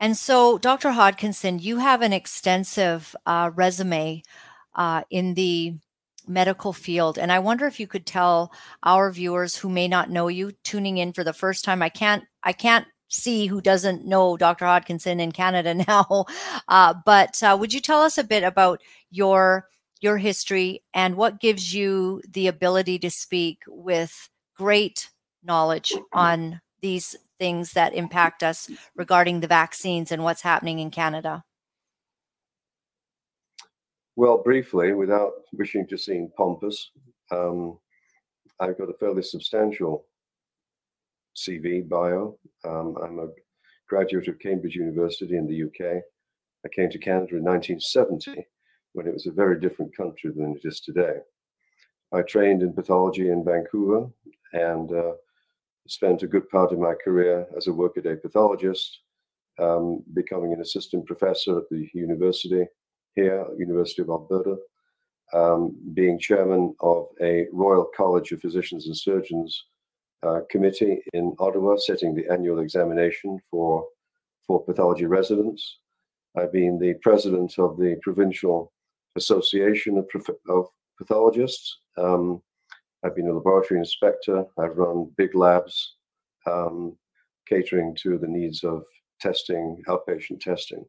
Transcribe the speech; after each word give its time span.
And 0.00 0.16
so, 0.16 0.58
Dr. 0.58 0.90
Hodkinson, 0.90 1.60
you 1.60 1.78
have 1.78 2.02
an 2.02 2.12
extensive 2.12 3.14
uh, 3.26 3.50
resume 3.54 4.22
uh, 4.74 5.02
in 5.10 5.34
the 5.34 5.74
medical 6.26 6.72
field. 6.72 7.18
And 7.18 7.32
I 7.32 7.38
wonder 7.38 7.66
if 7.66 7.80
you 7.80 7.86
could 7.86 8.06
tell 8.06 8.52
our 8.82 9.10
viewers 9.10 9.56
who 9.56 9.68
may 9.68 9.88
not 9.88 10.10
know 10.10 10.28
you 10.28 10.52
tuning 10.62 10.98
in 10.98 11.12
for 11.12 11.24
the 11.24 11.32
first 11.32 11.64
time. 11.64 11.82
I 11.82 11.88
can't, 11.88 12.24
I 12.42 12.52
can't 12.52 12.86
see 13.08 13.46
who 13.46 13.60
doesn't 13.60 14.04
know 14.04 14.36
Dr. 14.36 14.66
Hodkinson 14.66 15.20
in 15.20 15.32
Canada 15.32 15.74
now. 15.88 16.26
Uh, 16.68 16.94
but 17.04 17.42
uh, 17.42 17.56
would 17.58 17.72
you 17.72 17.80
tell 17.80 18.02
us 18.02 18.18
a 18.18 18.24
bit 18.24 18.44
about 18.44 18.80
your 19.10 19.68
your 20.00 20.16
history 20.16 20.80
and 20.94 21.16
what 21.16 21.40
gives 21.40 21.74
you 21.74 22.22
the 22.30 22.46
ability 22.46 23.00
to 23.00 23.10
speak 23.10 23.62
with 23.66 24.30
great 24.56 25.10
knowledge 25.42 25.92
on 26.12 26.60
these 26.82 27.16
things 27.38 27.72
that 27.72 27.94
impact 27.94 28.42
us 28.42 28.70
regarding 28.96 29.40
the 29.40 29.46
vaccines 29.46 30.10
and 30.12 30.22
what's 30.22 30.42
happening 30.42 30.78
in 30.78 30.90
Canada? 30.90 31.44
Well, 34.16 34.38
briefly, 34.38 34.92
without 34.94 35.32
wishing 35.52 35.86
to 35.86 35.96
seem 35.96 36.30
pompous, 36.36 36.90
um, 37.30 37.78
I've 38.60 38.76
got 38.76 38.90
a 38.90 38.94
fairly 38.94 39.22
substantial 39.22 40.06
CV 41.36 41.88
bio. 41.88 42.36
Um, 42.64 42.96
I'm 43.02 43.20
a 43.20 43.28
graduate 43.88 44.26
of 44.28 44.40
Cambridge 44.40 44.74
University 44.74 45.36
in 45.36 45.46
the 45.46 45.62
UK. 45.62 46.02
I 46.64 46.68
came 46.74 46.90
to 46.90 46.98
Canada 46.98 47.36
in 47.36 47.44
1970 47.44 48.44
when 48.92 49.06
it 49.06 49.12
was 49.12 49.26
a 49.26 49.30
very 49.32 49.60
different 49.60 49.96
country 49.96 50.32
than 50.34 50.56
it 50.56 50.66
is 50.66 50.80
today. 50.80 51.18
I 52.12 52.22
trained 52.22 52.62
in 52.62 52.72
pathology 52.72 53.30
in 53.30 53.44
Vancouver 53.44 54.08
and 54.52 54.90
uh, 54.90 55.12
spent 55.88 56.22
a 56.22 56.28
good 56.28 56.48
part 56.50 56.72
of 56.72 56.78
my 56.78 56.94
career 56.94 57.46
as 57.56 57.66
a 57.66 57.72
workaday 57.72 58.14
pathologist, 58.14 59.00
um, 59.58 60.02
becoming 60.14 60.52
an 60.52 60.60
assistant 60.60 61.06
professor 61.06 61.58
at 61.58 61.68
the 61.70 61.88
university 61.94 62.64
here, 63.14 63.46
University 63.58 64.02
of 64.02 64.10
Alberta, 64.10 64.56
um, 65.32 65.76
being 65.94 66.18
chairman 66.18 66.74
of 66.80 67.08
a 67.20 67.46
Royal 67.52 67.88
College 67.96 68.32
of 68.32 68.40
Physicians 68.40 68.86
and 68.86 68.96
Surgeons 68.96 69.64
uh, 70.22 70.40
committee 70.50 71.02
in 71.12 71.34
Ottawa, 71.38 71.76
setting 71.76 72.14
the 72.14 72.28
annual 72.30 72.60
examination 72.60 73.38
for 73.50 73.86
for 74.46 74.64
pathology 74.64 75.04
residents. 75.04 75.78
I've 76.36 76.52
been 76.52 76.78
the 76.78 76.94
president 77.02 77.58
of 77.58 77.76
the 77.76 77.96
provincial 78.02 78.72
association 79.16 79.98
of, 79.98 80.06
of 80.48 80.66
pathologists. 80.96 81.78
Um, 81.98 82.40
I've 83.04 83.14
been 83.14 83.28
a 83.28 83.32
laboratory 83.32 83.80
inspector. 83.80 84.44
I've 84.58 84.76
run 84.76 85.10
big 85.16 85.34
labs, 85.34 85.96
um, 86.46 86.96
catering 87.48 87.96
to 88.02 88.18
the 88.18 88.26
needs 88.26 88.64
of 88.64 88.84
testing, 89.20 89.82
outpatient 89.88 90.40
testing. 90.40 90.84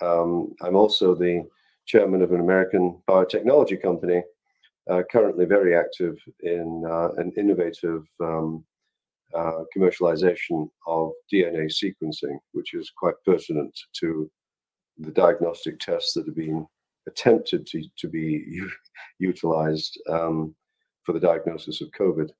Um, 0.00 0.54
I'm 0.62 0.76
also 0.76 1.14
the 1.14 1.46
chairman 1.86 2.22
of 2.22 2.32
an 2.32 2.40
American 2.40 3.00
biotechnology 3.08 3.80
company, 3.80 4.22
uh, 4.90 5.02
currently 5.10 5.44
very 5.44 5.76
active 5.76 6.16
in 6.40 6.84
uh, 6.88 7.10
an 7.16 7.32
innovative 7.36 8.04
um, 8.20 8.64
uh, 9.34 9.64
commercialization 9.76 10.68
of 10.86 11.12
DNA 11.32 11.70
sequencing, 11.70 12.38
which 12.52 12.74
is 12.74 12.92
quite 12.96 13.14
pertinent 13.24 13.78
to 14.00 14.30
the 14.98 15.10
diagnostic 15.10 15.78
tests 15.78 16.14
that 16.14 16.26
have 16.26 16.36
been 16.36 16.66
attempted 17.06 17.66
to, 17.66 17.84
to 17.98 18.08
be 18.08 18.60
utilized 19.18 20.00
um, 20.08 20.54
for 21.06 21.12
the 21.12 21.20
diagnosis 21.20 21.80
of 21.80 21.90
COVID. 21.92 22.30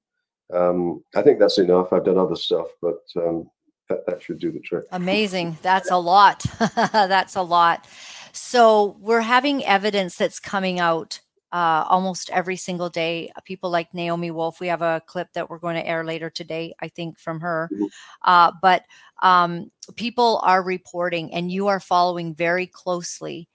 Um, 0.52 1.02
I 1.14 1.22
think 1.22 1.38
that's 1.38 1.58
enough. 1.58 1.92
I've 1.92 2.04
done 2.04 2.18
other 2.18 2.36
stuff, 2.36 2.66
but 2.82 3.00
um, 3.16 3.48
that, 3.88 4.04
that 4.06 4.22
should 4.22 4.40
do 4.40 4.52
the 4.52 4.60
trick. 4.60 4.84
Amazing. 4.92 5.56
That's 5.62 5.90
a 5.90 5.96
lot. 5.96 6.44
that's 6.92 7.36
a 7.36 7.42
lot. 7.42 7.86
So 8.32 8.96
we're 9.00 9.22
having 9.22 9.64
evidence 9.64 10.16
that's 10.16 10.40
coming 10.40 10.78
out 10.78 11.20
uh, 11.52 11.86
almost 11.88 12.28
every 12.30 12.56
single 12.56 12.90
day. 12.90 13.32
People 13.44 13.70
like 13.70 13.94
Naomi 13.94 14.30
Wolf. 14.30 14.60
We 14.60 14.66
have 14.66 14.82
a 14.82 15.00
clip 15.06 15.32
that 15.32 15.48
we're 15.48 15.58
going 15.58 15.76
to 15.76 15.86
air 15.86 16.04
later 16.04 16.28
today, 16.28 16.74
I 16.80 16.88
think, 16.88 17.18
from 17.18 17.40
her. 17.40 17.70
Mm-hmm. 17.72 17.84
Uh, 18.22 18.52
but 18.60 18.84
um, 19.22 19.70
people 19.94 20.40
are 20.42 20.62
reporting, 20.62 21.32
and 21.32 21.50
you 21.50 21.68
are 21.68 21.80
following 21.80 22.34
very 22.34 22.66
closely 22.66 23.48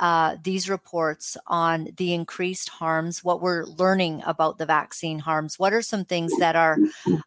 uh, 0.00 0.36
these 0.42 0.68
reports 0.68 1.36
on 1.46 1.88
the 1.96 2.14
increased 2.14 2.68
harms, 2.68 3.22
what 3.22 3.40
we're 3.40 3.64
learning 3.64 4.22
about 4.26 4.58
the 4.58 4.66
vaccine 4.66 5.18
harms. 5.18 5.58
What 5.58 5.72
are 5.72 5.82
some 5.82 6.04
things 6.04 6.32
that 6.38 6.56
are 6.56 6.78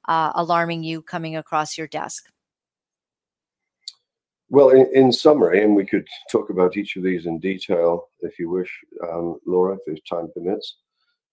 uh, 0.07 0.31
alarming 0.35 0.83
you 0.83 1.01
coming 1.01 1.35
across 1.35 1.77
your 1.77 1.87
desk? 1.87 2.31
Well, 4.49 4.69
in, 4.69 4.87
in, 4.93 5.11
summary, 5.11 5.63
and 5.63 5.75
we 5.75 5.85
could 5.85 6.07
talk 6.31 6.49
about 6.49 6.77
each 6.77 6.95
of 6.95 7.03
these 7.03 7.25
in 7.25 7.39
detail 7.39 8.09
if 8.21 8.37
you 8.37 8.49
wish, 8.49 8.71
um, 9.03 9.39
Laura, 9.45 9.77
if 9.87 9.99
time 10.07 10.29
permits. 10.33 10.77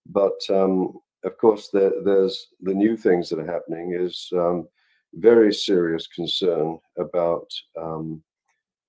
But 0.07 0.39
um, 0.49 0.93
of 1.23 1.37
course, 1.37 1.69
the, 1.69 2.01
there's 2.03 2.47
the 2.61 2.73
new 2.73 2.97
things 2.97 3.29
that 3.29 3.39
are 3.39 3.51
happening 3.51 3.95
is 3.97 4.27
um, 4.33 4.67
very 5.13 5.53
serious 5.53 6.07
concern 6.07 6.79
about 6.97 7.47
um, 7.79 8.23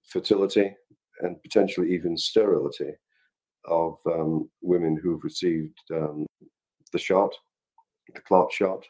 fertility 0.04 0.74
and 1.20 1.40
potentially 1.42 1.92
even 1.92 2.16
sterility 2.16 2.92
of 3.66 3.98
um, 4.06 4.48
women 4.60 4.96
who've 4.96 5.24
received 5.24 5.78
um, 5.92 6.26
the 6.92 6.98
shot, 6.98 7.34
the 8.14 8.20
clot 8.20 8.52
shot. 8.52 8.84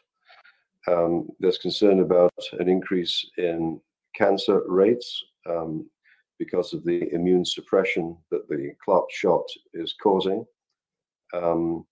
Um, 0.87 1.27
there's 1.39 1.57
concern 1.57 2.01
about 2.01 2.33
an 2.59 2.69
increase 2.69 3.25
in 3.37 3.79
cancer 4.15 4.61
rates 4.67 5.23
um, 5.49 5.89
because 6.37 6.73
of 6.73 6.83
the 6.83 7.11
immune 7.13 7.45
suppression 7.45 8.17
that 8.31 8.47
the 8.49 8.71
clot 8.83 9.05
shot 9.09 9.45
is 9.73 9.95
causing. 10.01 10.45
Um, 11.33 11.85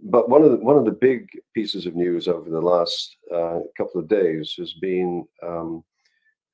but 0.00 0.28
one 0.28 0.42
of 0.42 0.50
the 0.50 0.56
one 0.58 0.76
of 0.76 0.84
the 0.84 0.90
big 0.90 1.28
pieces 1.54 1.86
of 1.86 1.94
news 1.94 2.28
over 2.28 2.50
the 2.50 2.60
last 2.60 3.16
uh, 3.32 3.60
couple 3.76 4.00
of 4.00 4.08
days 4.08 4.54
has 4.58 4.72
been 4.74 5.26
um, 5.42 5.84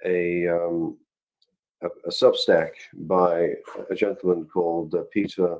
a 0.04 0.48
a, 1.82 1.86
a 2.06 2.10
Substack 2.10 2.70
by 2.94 3.54
a 3.90 3.94
gentleman 3.94 4.46
called 4.46 4.94
uh, 4.94 5.02
Peter 5.12 5.58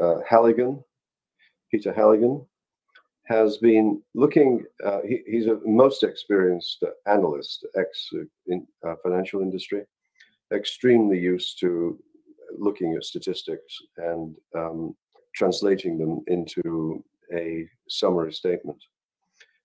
uh, 0.00 0.16
Halligan. 0.28 0.82
Peter 1.70 1.92
Halligan 1.92 2.44
has 3.24 3.58
been 3.58 4.02
looking. 4.14 4.64
Uh, 4.84 5.00
he, 5.06 5.22
he's 5.26 5.46
a 5.46 5.60
most 5.64 6.02
experienced 6.02 6.84
analyst, 7.06 7.66
ex 7.76 8.08
uh, 8.14 8.24
in 8.46 8.66
uh, 8.86 8.94
financial 9.02 9.40
industry, 9.40 9.84
extremely 10.52 11.18
used 11.18 11.58
to 11.60 11.98
looking 12.58 12.94
at 12.94 13.04
statistics 13.04 13.78
and 13.96 14.36
um, 14.54 14.94
translating 15.34 15.98
them 15.98 16.22
into 16.26 17.02
a 17.32 17.66
summary 17.88 18.32
statement. 18.32 18.76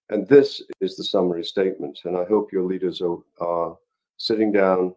And 0.09 0.25
this 0.28 0.62
is 0.79 0.96
the 0.96 1.03
summary 1.03 1.44
statement. 1.44 2.00
And 2.06 2.16
I 2.16 2.24
hope 2.24 2.53
your 2.53 2.64
leaders 2.64 3.02
are, 3.02 3.18
are 3.41 3.78
sitting 4.16 4.53
down, 4.53 4.96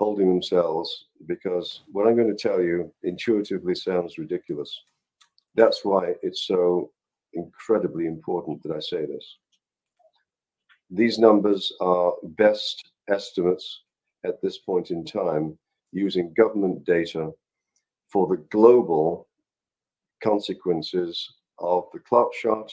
holding 0.00 0.30
themselves 0.30 1.08
because 1.26 1.82
what 1.92 2.08
I'm 2.08 2.16
going 2.16 2.34
to 2.34 2.48
tell 2.48 2.62
you 2.62 2.90
intuitively 3.02 3.74
sounds 3.74 4.16
ridiculous. 4.16 4.80
That's 5.56 5.84
why 5.84 6.14
it's 6.22 6.46
so 6.46 6.90
incredibly 7.34 8.06
important 8.06 8.62
that 8.62 8.72
I 8.72 8.80
say 8.80 9.04
this. 9.04 9.36
These 10.90 11.18
numbers 11.18 11.70
are 11.82 12.14
best 12.22 12.82
estimates 13.10 13.82
at 14.24 14.40
this 14.40 14.56
point 14.56 14.90
in 14.90 15.04
time 15.04 15.58
using 15.92 16.32
government 16.34 16.86
data 16.86 17.30
for 18.08 18.26
the 18.26 18.42
global 18.50 19.28
consequences 20.24 21.30
of 21.58 21.84
the 21.92 21.98
clot 21.98 22.32
shot 22.32 22.72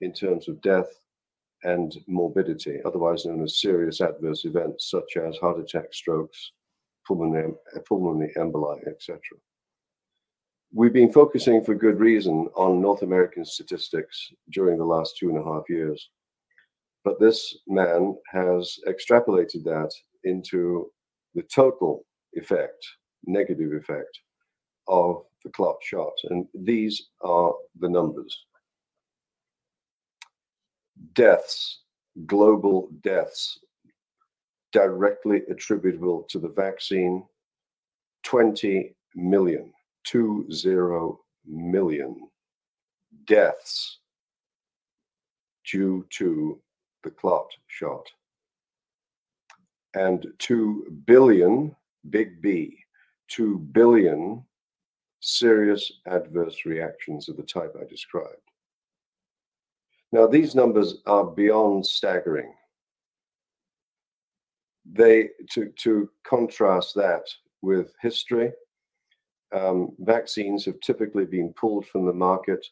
in 0.00 0.12
terms 0.12 0.48
of 0.48 0.60
death 0.62 0.90
and 1.64 1.96
morbidity, 2.06 2.80
otherwise 2.84 3.24
known 3.24 3.42
as 3.42 3.60
serious 3.60 4.00
adverse 4.00 4.44
events 4.44 4.90
such 4.90 5.16
as 5.16 5.36
heart 5.36 5.58
attack, 5.58 5.92
strokes, 5.92 6.52
pulmonary, 7.06 7.52
pulmonary 7.86 8.32
emboli, 8.36 8.86
etc. 8.86 9.18
We've 10.72 10.92
been 10.92 11.12
focusing 11.12 11.64
for 11.64 11.74
good 11.74 11.98
reason 11.98 12.48
on 12.54 12.80
North 12.80 13.02
American 13.02 13.44
statistics 13.44 14.32
during 14.52 14.78
the 14.78 14.84
last 14.84 15.16
two 15.18 15.28
and 15.28 15.38
a 15.38 15.44
half 15.44 15.64
years. 15.68 16.10
But 17.04 17.18
this 17.18 17.58
man 17.66 18.16
has 18.30 18.78
extrapolated 18.86 19.64
that 19.64 19.90
into 20.24 20.90
the 21.34 21.42
total 21.42 22.04
effect, 22.34 22.84
negative 23.26 23.72
effect 23.72 24.20
of 24.86 25.24
the 25.44 25.50
clot 25.50 25.76
shot. 25.82 26.12
And 26.24 26.46
these 26.54 27.08
are 27.22 27.52
the 27.78 27.88
numbers 27.88 28.44
deaths, 31.14 31.80
global 32.26 32.88
deaths, 33.02 33.58
directly 34.72 35.42
attributable 35.50 36.24
to 36.28 36.38
the 36.38 36.48
vaccine 36.48 37.24
20 38.24 38.94
million, 39.14 39.72
two 40.04 40.46
zero 40.52 41.20
million 41.46 42.28
deaths 43.26 43.98
due 45.64 46.06
to 46.10 46.60
the 47.02 47.10
clot 47.10 47.48
shot. 47.66 48.06
and 49.94 50.26
2 50.38 51.02
billion, 51.06 51.74
big 52.10 52.40
B, 52.40 52.78
2 53.28 53.58
billion 53.72 54.44
serious 55.20 55.90
adverse 56.06 56.64
reactions 56.64 57.28
of 57.28 57.36
the 57.36 57.42
type 57.42 57.74
I 57.80 57.84
described. 57.84 58.49
Now, 60.12 60.26
these 60.26 60.54
numbers 60.54 61.02
are 61.06 61.24
beyond 61.24 61.86
staggering. 61.86 62.52
They 64.92 65.30
to 65.52 65.70
to 65.82 66.10
contrast 66.24 66.94
that 66.96 67.22
with 67.62 67.92
history, 68.00 68.52
um, 69.52 69.90
vaccines 70.00 70.64
have 70.64 70.80
typically 70.80 71.26
been 71.26 71.52
pulled 71.52 71.86
from 71.86 72.06
the 72.06 72.12
market 72.12 72.64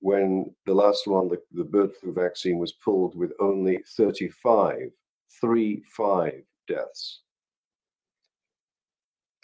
when 0.00 0.54
the 0.66 0.74
last 0.74 1.06
one, 1.06 1.28
the, 1.28 1.40
the 1.52 1.64
bird 1.64 1.90
flu 1.96 2.12
vaccine, 2.12 2.58
was 2.58 2.72
pulled 2.72 3.16
with 3.16 3.32
only 3.40 3.78
35, 3.96 4.90
three, 5.40 5.82
five 5.96 6.42
deaths. 6.68 7.22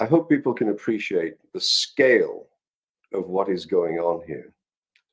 I 0.00 0.04
hope 0.04 0.28
people 0.28 0.52
can 0.52 0.68
appreciate 0.68 1.34
the 1.54 1.60
scale 1.60 2.46
of 3.14 3.28
what 3.28 3.48
is 3.48 3.66
going 3.66 3.98
on 3.98 4.20
here. 4.26 4.52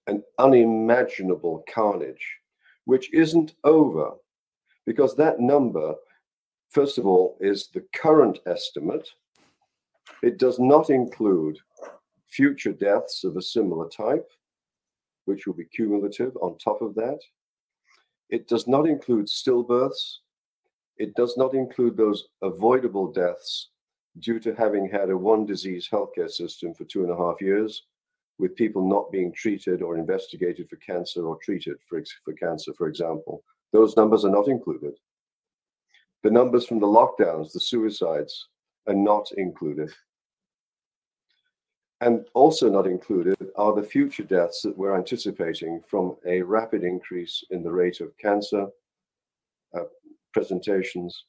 An 0.09 0.23
unimaginable 0.39 1.63
carnage, 1.71 2.37
which 2.85 3.13
isn't 3.13 3.53
over 3.63 4.13
because 4.87 5.15
that 5.15 5.39
number, 5.39 5.93
first 6.71 6.97
of 6.97 7.05
all, 7.05 7.37
is 7.39 7.67
the 7.67 7.85
current 7.93 8.39
estimate. 8.47 9.07
It 10.23 10.39
does 10.39 10.57
not 10.57 10.89
include 10.89 11.59
future 12.25 12.73
deaths 12.73 13.23
of 13.23 13.37
a 13.37 13.41
similar 13.55 13.87
type, 13.87 14.27
which 15.25 15.45
will 15.45 15.53
be 15.53 15.65
cumulative 15.65 16.35
on 16.37 16.57
top 16.57 16.81
of 16.81 16.95
that. 16.95 17.19
It 18.31 18.47
does 18.47 18.67
not 18.67 18.87
include 18.87 19.27
stillbirths. 19.27 20.21
It 20.97 21.13
does 21.13 21.37
not 21.37 21.53
include 21.53 21.95
those 21.95 22.29
avoidable 22.41 23.11
deaths 23.11 23.69
due 24.17 24.39
to 24.39 24.55
having 24.55 24.89
had 24.89 25.11
a 25.11 25.17
one 25.17 25.45
disease 25.45 25.87
healthcare 25.87 26.31
system 26.31 26.73
for 26.73 26.85
two 26.85 27.03
and 27.03 27.11
a 27.11 27.15
half 27.15 27.39
years, 27.41 27.83
with 28.39 28.55
people 28.55 28.87
not 28.87 29.11
being 29.11 29.31
treated 29.33 29.81
or 29.81 29.97
investigated 29.97 30.69
for 30.69 30.77
cancer 30.77 31.27
or 31.27 31.37
treated 31.43 31.75
for, 31.87 32.01
for 32.23 32.33
cancer, 32.33 32.73
for 32.73 32.87
example. 32.87 33.43
Those 33.73 33.95
numbers 33.97 34.25
are 34.25 34.31
not 34.31 34.47
included. 34.47 34.93
The 36.23 36.31
numbers 36.31 36.65
from 36.65 36.79
the 36.79 36.87
lockdowns, 36.87 37.51
the 37.51 37.59
suicides, 37.59 38.47
are 38.87 38.95
not 38.95 39.29
included. 39.37 39.91
And 42.01 42.25
also 42.33 42.69
not 42.69 42.87
included 42.87 43.37
are 43.57 43.75
the 43.75 43.83
future 43.83 44.23
deaths 44.23 44.61
that 44.61 44.77
we're 44.77 44.95
anticipating 44.95 45.81
from 45.87 46.15
a 46.25 46.41
rapid 46.41 46.83
increase 46.83 47.43
in 47.51 47.61
the 47.61 47.71
rate 47.71 47.99
of 47.99 48.17
cancer 48.17 48.67
uh, 49.77 49.83
presentations 50.33 51.25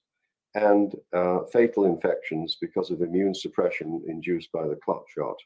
and 0.55 0.95
uh, 1.13 1.41
fatal 1.53 1.87
infections 1.87 2.57
because 2.61 2.91
of 2.91 3.03
immune 3.03 3.35
suppression 3.35 4.03
induced 4.07 4.51
by 4.53 4.67
the 4.67 4.79
clot 4.85 5.03
shot. 5.13 5.37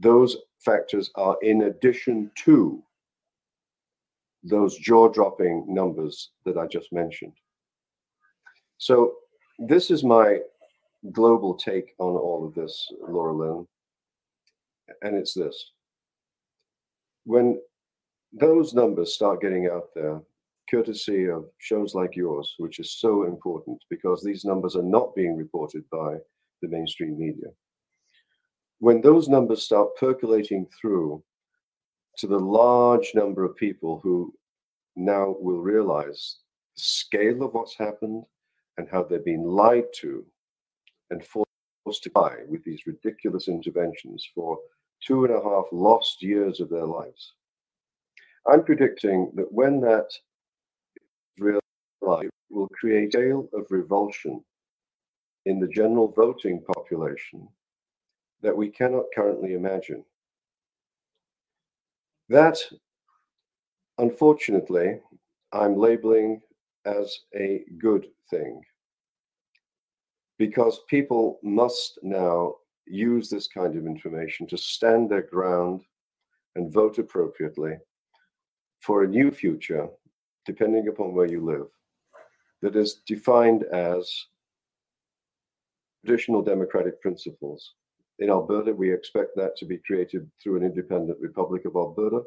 Those 0.00 0.36
factors 0.64 1.10
are 1.16 1.36
in 1.42 1.62
addition 1.62 2.30
to 2.44 2.82
those 4.42 4.76
jaw 4.78 5.08
dropping 5.08 5.64
numbers 5.68 6.30
that 6.44 6.58
I 6.58 6.66
just 6.66 6.92
mentioned. 6.92 7.32
So, 8.78 9.14
this 9.58 9.90
is 9.90 10.02
my 10.02 10.40
global 11.12 11.54
take 11.54 11.94
on 11.98 12.16
all 12.16 12.46
of 12.46 12.54
this, 12.54 12.88
Laura 13.08 13.32
Lynn. 13.32 13.66
And 15.02 15.16
it's 15.16 15.32
this 15.32 15.72
when 17.24 17.60
those 18.32 18.74
numbers 18.74 19.14
start 19.14 19.40
getting 19.40 19.66
out 19.66 19.88
there, 19.94 20.20
courtesy 20.70 21.28
of 21.28 21.46
shows 21.58 21.94
like 21.94 22.16
yours, 22.16 22.54
which 22.58 22.78
is 22.78 22.98
so 22.98 23.24
important 23.24 23.82
because 23.90 24.22
these 24.22 24.44
numbers 24.44 24.76
are 24.76 24.82
not 24.82 25.14
being 25.14 25.36
reported 25.36 25.84
by 25.90 26.16
the 26.62 26.68
mainstream 26.68 27.18
media. 27.18 27.48
When 28.84 29.00
those 29.00 29.30
numbers 29.30 29.62
start 29.62 29.96
percolating 29.96 30.66
through 30.78 31.24
to 32.18 32.26
the 32.26 32.38
large 32.38 33.12
number 33.14 33.42
of 33.42 33.56
people 33.56 33.98
who 34.02 34.34
now 34.94 35.36
will 35.40 35.62
realize 35.62 36.40
the 36.76 36.82
scale 36.82 37.42
of 37.42 37.54
what's 37.54 37.78
happened 37.78 38.24
and 38.76 38.86
how 38.86 39.02
they've 39.02 39.24
been 39.24 39.44
lied 39.44 39.86
to 40.00 40.26
and 41.08 41.24
forced 41.24 42.02
to 42.02 42.10
buy 42.10 42.36
with 42.46 42.62
these 42.62 42.86
ridiculous 42.86 43.48
interventions 43.48 44.28
for 44.34 44.58
two 45.02 45.24
and 45.24 45.32
a 45.34 45.42
half 45.42 45.64
lost 45.72 46.22
years 46.22 46.60
of 46.60 46.68
their 46.68 46.84
lives. 46.84 47.32
I'm 48.52 48.64
predicting 48.64 49.32
that 49.36 49.50
when 49.50 49.80
that 49.80 50.10
realized 51.38 52.30
will 52.50 52.68
create 52.78 53.14
a 53.14 53.18
gale 53.18 53.48
of 53.54 53.64
revulsion 53.70 54.44
in 55.46 55.58
the 55.58 55.68
general 55.68 56.12
voting 56.12 56.62
population 56.74 57.48
that 58.44 58.56
we 58.56 58.68
cannot 58.68 59.06
currently 59.14 59.54
imagine. 59.54 60.04
That, 62.28 62.58
unfortunately, 63.96 65.00
I'm 65.52 65.76
labeling 65.76 66.42
as 66.84 67.20
a 67.34 67.62
good 67.78 68.06
thing 68.28 68.60
because 70.36 70.80
people 70.88 71.38
must 71.42 71.98
now 72.02 72.56
use 72.86 73.30
this 73.30 73.48
kind 73.48 73.78
of 73.78 73.86
information 73.86 74.46
to 74.48 74.58
stand 74.58 75.08
their 75.08 75.22
ground 75.22 75.82
and 76.54 76.70
vote 76.70 76.98
appropriately 76.98 77.78
for 78.80 79.04
a 79.04 79.08
new 79.08 79.30
future 79.30 79.88
depending 80.44 80.88
upon 80.88 81.14
where 81.14 81.26
you 81.26 81.42
live, 81.42 81.68
that 82.60 82.76
is 82.76 83.00
defined 83.06 83.62
as 83.72 84.26
traditional 86.04 86.42
democratic 86.42 87.00
principles. 87.00 87.72
In 88.20 88.30
Alberta, 88.30 88.72
we 88.72 88.92
expect 88.92 89.30
that 89.36 89.56
to 89.56 89.66
be 89.66 89.78
created 89.78 90.30
through 90.42 90.56
an 90.56 90.64
independent 90.64 91.18
Republic 91.20 91.64
of 91.64 91.76
Alberta. 91.76 92.22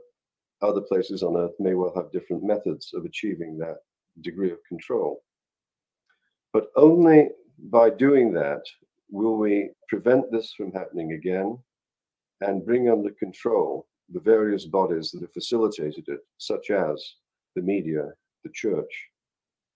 Other 0.61 0.81
places 0.81 1.23
on 1.23 1.37
earth 1.37 1.53
may 1.59 1.75
well 1.75 1.93
have 1.95 2.11
different 2.11 2.43
methods 2.43 2.91
of 2.93 3.05
achieving 3.05 3.57
that 3.57 3.77
degree 4.21 4.51
of 4.51 4.57
control. 4.67 5.23
But 6.51 6.69
only 6.75 7.29
by 7.69 7.89
doing 7.89 8.33
that 8.33 8.61
will 9.09 9.37
we 9.37 9.69
prevent 9.87 10.31
this 10.31 10.53
from 10.53 10.71
happening 10.71 11.13
again 11.13 11.57
and 12.41 12.65
bring 12.65 12.89
under 12.89 13.11
control 13.11 13.87
the 14.09 14.19
various 14.19 14.65
bodies 14.65 15.11
that 15.11 15.21
have 15.21 15.33
facilitated 15.33 16.05
it, 16.07 16.19
such 16.37 16.69
as 16.69 17.15
the 17.55 17.61
media, 17.61 18.11
the 18.43 18.51
church, 18.53 18.91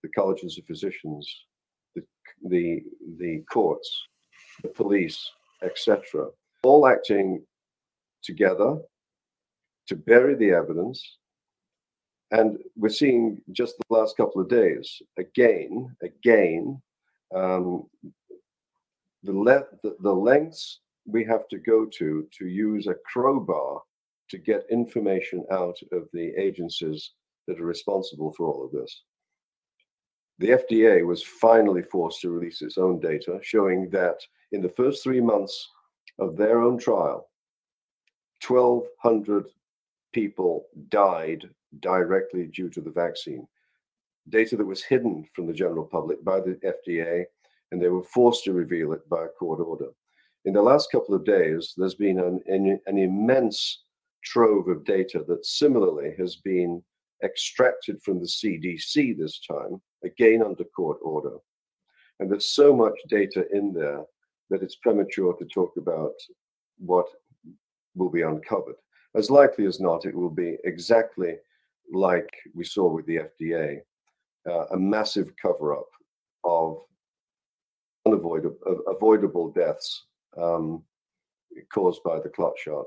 the 0.04 0.10
colleges 0.10 0.58
of 0.58 0.66
physicians, 0.66 1.46
the, 1.96 2.04
the, 2.50 2.84
the 3.18 3.44
courts, 3.50 4.08
the 4.64 4.70
police, 4.70 5.32
etc., 5.64 6.28
all 6.64 6.88
acting 6.88 7.44
together 8.24 8.78
to 9.88 9.96
bury 9.96 10.36
the 10.36 10.52
evidence. 10.52 11.18
And 12.32 12.58
we're 12.78 12.90
seeing 12.90 13.42
just 13.52 13.76
the 13.78 13.96
last 13.96 14.16
couple 14.16 14.42
of 14.42 14.48
days, 14.48 15.02
again, 15.18 15.94
again, 16.02 16.82
um, 17.36 17.84
the, 19.24 19.34
le- 19.34 19.66
the, 19.84 19.98
the 20.02 20.14
lengths 20.14 20.80
we 21.06 21.26
have 21.26 21.48
to 21.50 21.58
go 21.58 21.86
to 21.86 22.28
to 22.38 22.48
use 22.48 22.88
a 22.88 22.96
crowbar 23.12 23.82
to 24.30 24.38
get 24.38 24.66
information 24.72 25.44
out 25.52 25.78
of 25.92 26.08
the 26.14 26.32
agencies 26.38 27.12
that 27.48 27.60
are 27.60 27.66
responsible 27.66 28.34
for 28.38 28.48
all 28.48 28.66
of 28.66 28.72
this. 28.72 29.04
The 30.40 30.52
FDA 30.52 31.06
was 31.06 31.24
finally 31.24 31.84
forced 31.84 32.22
to 32.22 32.30
release 32.30 32.62
its 32.62 32.78
own 32.78 33.00
data 33.00 33.40
showing 33.44 33.90
that 33.90 34.18
in 34.52 34.62
the 34.62 34.70
first 34.70 35.04
three 35.04 35.22
months 35.22 35.70
of 36.20 36.36
their 36.36 36.62
own 36.62 36.78
trial, 36.78 37.30
1,200 38.46 39.46
people 40.14 40.66
died 40.90 41.50
directly 41.80 42.48
due 42.48 42.70
to 42.70 42.82
the 42.82 42.92
vaccine. 42.92 43.48
Data 44.30 44.56
that 44.58 44.66
was 44.66 44.84
hidden 44.84 45.26
from 45.34 45.48
the 45.48 45.54
general 45.54 45.86
public 45.86 46.24
by 46.24 46.40
the 46.40 46.60
FDA, 46.66 47.24
and 47.72 47.82
they 47.82 47.90
were 47.90 48.04
forced 48.04 48.44
to 48.44 48.54
reveal 48.54 48.94
it 48.94 49.08
by 49.10 49.26
a 49.26 49.30
court 49.30 49.60
order. 49.60 49.90
In 50.46 50.54
the 50.54 50.62
last 50.62 50.92
couple 50.92 51.16
of 51.16 51.26
days, 51.26 51.74
there's 51.78 51.96
been 51.96 52.20
an, 52.20 52.42
an, 52.48 52.80
an 52.88 52.98
immense 52.98 53.84
trove 54.24 54.68
of 54.68 54.84
data 54.86 55.24
that 55.28 55.46
similarly 55.46 56.14
has 56.18 56.38
been 56.38 56.84
extracted 57.24 58.02
from 58.02 58.20
the 58.20 58.26
CDC 58.26 59.18
this 59.18 59.40
time, 59.40 59.82
again 60.04 60.42
under 60.44 60.64
court 60.64 60.98
order. 61.02 61.38
And 62.20 62.30
there's 62.30 62.54
so 62.54 62.76
much 62.76 62.94
data 63.08 63.46
in 63.54 63.74
there 63.74 64.04
that 64.52 64.62
it's 64.62 64.76
premature 64.76 65.34
to 65.34 65.46
talk 65.46 65.74
about 65.78 66.14
what 66.78 67.08
will 67.96 68.10
be 68.10 68.22
uncovered. 68.22 68.76
As 69.16 69.32
likely 69.32 69.66
as 69.66 69.80
not, 69.80 70.06
it 70.06 70.16
will 70.16 70.30
be 70.30 70.58
exactly 70.64 71.36
like 71.92 72.30
we 72.54 72.64
saw 72.64 72.88
with 72.88 73.06
the 73.08 73.22
FDA 73.42 73.80
uh, 74.48 74.68
a 74.68 74.78
massive 74.78 75.34
cover 75.42 75.74
up 75.76 75.90
of 76.44 76.78
unavoidable 78.06 78.58
avoidable 78.88 79.52
deaths 79.52 80.06
um, 80.38 80.84
caused 81.74 82.02
by 82.04 82.20
the 82.20 82.30
clot 82.30 82.54
shot. 82.58 82.86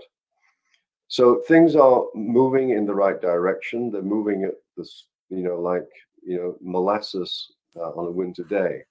So 1.09 1.43
things 1.47 1.77
are 1.77 2.05
moving 2.15 2.71
in 2.71 2.87
the 2.87 2.95
right 2.95 3.21
direction. 3.21 3.91
They're 3.91 4.03
moving 4.03 4.45
at 4.45 4.55
this, 4.77 5.07
you 5.29 5.43
know, 5.43 5.61
like 5.61 5.89
you 6.27 6.37
know, 6.39 6.57
molasses 6.61 7.53
uh, 7.77 7.91
on 7.91 8.07
a 8.07 8.11
winter 8.11 8.45
day. 8.45 8.83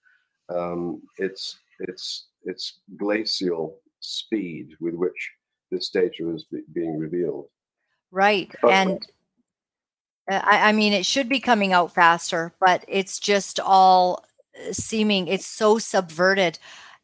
Um, 0.50 1.02
it's 1.18 1.58
it's 1.80 2.28
it's 2.46 2.82
glacial 2.98 3.80
speed 4.00 4.70
with 4.80 4.96
which 4.96 5.32
this 5.72 5.90
data 5.90 6.34
is 6.34 6.46
be- 6.52 6.64
being 6.74 6.98
revealed. 6.98 7.46
Right, 8.12 8.52
but, 8.62 8.72
and 8.72 9.08
I, 10.30 10.70
I 10.70 10.72
mean 10.72 10.94
it 10.94 11.06
should 11.06 11.30
be 11.30 11.40
coming 11.40 11.74
out 11.74 11.94
faster, 11.94 12.54
but 12.60 12.86
it's 12.88 13.20
just 13.20 13.60
all 13.60 14.26
uh, 14.58 14.72
seeming 14.72 15.28
it's 15.28 15.48
so 15.48 15.80
subverted. 15.80 16.60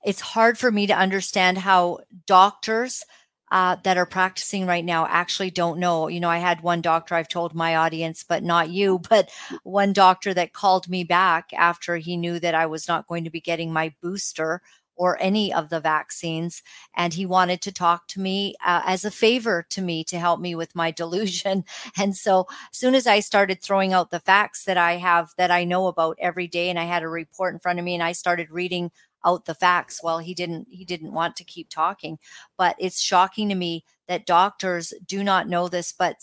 It's 0.05 0.21
hard 0.21 0.57
for 0.57 0.71
me 0.71 0.87
to 0.87 0.97
understand 0.97 1.57
how 1.57 1.99
doctors 2.25 3.03
uh, 3.51 3.77
that 3.83 3.97
are 3.97 4.05
practicing 4.05 4.65
right 4.65 4.85
now 4.85 5.07
actually 5.09 5.49
don't 5.49 5.79
know. 5.79 6.07
You 6.07 6.19
know, 6.19 6.29
I 6.29 6.37
had 6.37 6.61
one 6.61 6.81
doctor, 6.81 7.15
I've 7.15 7.27
told 7.27 7.55
my 7.55 7.75
audience, 7.75 8.23
but 8.27 8.43
not 8.43 8.69
you, 8.69 8.99
but 9.09 9.29
one 9.63 9.93
doctor 9.93 10.33
that 10.33 10.53
called 10.53 10.87
me 10.87 11.03
back 11.03 11.51
after 11.53 11.97
he 11.97 12.15
knew 12.17 12.39
that 12.39 12.55
I 12.55 12.67
was 12.67 12.87
not 12.87 13.07
going 13.07 13.23
to 13.23 13.29
be 13.29 13.41
getting 13.41 13.73
my 13.73 13.93
booster 14.01 14.61
or 14.99 15.17
any 15.21 15.53
of 15.53 15.69
the 15.69 15.79
vaccines. 15.79 16.61
And 16.95 17.13
he 17.13 17.25
wanted 17.25 17.61
to 17.61 17.71
talk 17.71 18.07
to 18.09 18.19
me 18.19 18.55
uh, 18.65 18.81
as 18.85 19.05
a 19.05 19.11
favor 19.11 19.65
to 19.69 19.81
me 19.81 20.03
to 20.03 20.19
help 20.19 20.41
me 20.41 20.55
with 20.55 20.75
my 20.75 20.91
delusion. 21.01 21.63
And 21.97 22.15
so, 22.15 22.47
as 22.71 22.77
soon 22.77 22.95
as 22.95 23.07
I 23.07 23.21
started 23.21 23.61
throwing 23.61 23.93
out 23.93 24.11
the 24.11 24.19
facts 24.19 24.65
that 24.65 24.77
I 24.77 24.97
have 24.97 25.31
that 25.37 25.51
I 25.51 25.63
know 25.63 25.87
about 25.87 26.17
every 26.19 26.47
day, 26.47 26.69
and 26.69 26.77
I 26.77 26.83
had 26.83 27.03
a 27.03 27.07
report 27.09 27.53
in 27.53 27.59
front 27.59 27.79
of 27.79 27.85
me, 27.85 27.93
and 27.93 28.03
I 28.03 28.11
started 28.11 28.51
reading 28.51 28.91
out 29.25 29.43
the 29.43 29.53
facts 29.53 30.01
well 30.01 30.19
he 30.19 30.33
didn't 30.33 30.65
he 30.71 30.85
didn't 30.85 31.11
want 31.11 31.35
to 31.35 31.43
keep 31.43 31.69
talking 31.69 32.17
but 32.57 32.73
it's 32.79 33.01
shocking 33.01 33.49
to 33.49 33.55
me 33.55 33.83
that 34.07 34.25
doctors 34.25 34.93
do 35.05 35.23
not 35.25 35.49
know 35.49 35.67
this 35.67 35.91
but 35.91 36.15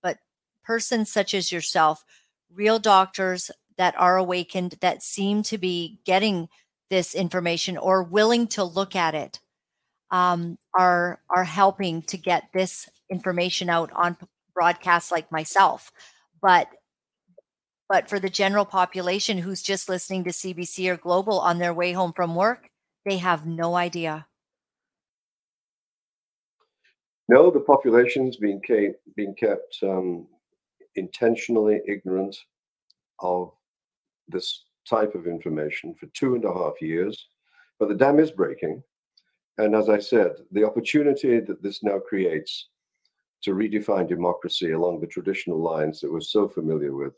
but 0.00 0.18
persons 0.62 1.10
such 1.10 1.34
as 1.34 1.50
yourself 1.50 2.04
real 2.52 2.78
doctors 2.78 3.50
that 3.76 3.94
are 3.98 4.16
awakened 4.16 4.76
that 4.80 5.02
seem 5.02 5.42
to 5.42 5.58
be 5.58 5.98
getting 6.04 6.48
this 6.90 7.14
information 7.14 7.76
or 7.76 8.02
willing 8.02 8.46
to 8.48 8.64
look 8.64 8.94
at 8.94 9.14
it 9.14 9.40
um, 10.10 10.58
are 10.78 11.20
are 11.30 11.44
helping 11.44 12.02
to 12.02 12.16
get 12.16 12.44
this 12.52 12.88
information 13.10 13.68
out 13.68 13.90
on 13.92 14.16
broadcasts 14.54 15.10
like 15.10 15.30
myself 15.32 15.90
but 16.40 16.68
but 17.88 18.08
for 18.08 18.18
the 18.18 18.30
general 18.30 18.64
population 18.64 19.38
who's 19.38 19.62
just 19.62 19.88
listening 19.88 20.24
to 20.24 20.30
CBC 20.30 20.88
or 20.88 20.96
Global 20.96 21.38
on 21.38 21.58
their 21.58 21.74
way 21.74 21.92
home 21.92 22.12
from 22.12 22.34
work, 22.34 22.70
they 23.04 23.18
have 23.18 23.46
no 23.46 23.76
idea. 23.76 24.26
No, 27.28 27.50
the 27.50 27.60
population's 27.60 28.36
being 28.36 28.60
kept, 28.60 28.96
been 29.16 29.34
kept 29.34 29.78
um, 29.82 30.26
intentionally 30.96 31.80
ignorant 31.86 32.36
of 33.20 33.52
this 34.28 34.63
type 34.88 35.14
of 35.14 35.26
information 35.26 35.94
for 35.94 36.06
two 36.06 36.34
and 36.34 36.44
a 36.44 36.52
half 36.52 36.80
years. 36.80 37.28
But 37.78 37.88
the 37.88 37.94
dam 37.94 38.18
is 38.18 38.30
breaking. 38.30 38.82
And 39.58 39.74
as 39.74 39.88
I 39.88 39.98
said, 39.98 40.32
the 40.52 40.64
opportunity 40.64 41.40
that 41.40 41.62
this 41.62 41.82
now 41.82 41.98
creates 41.98 42.68
to 43.42 43.54
redefine 43.54 44.08
democracy 44.08 44.72
along 44.72 45.00
the 45.00 45.06
traditional 45.06 45.60
lines 45.60 46.00
that 46.00 46.12
we're 46.12 46.20
so 46.20 46.48
familiar 46.48 46.94
with 46.94 47.14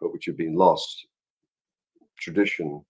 but 0.00 0.12
which 0.12 0.26
have 0.26 0.36
been 0.36 0.54
lost 0.54 1.06
tradition, 2.18 2.84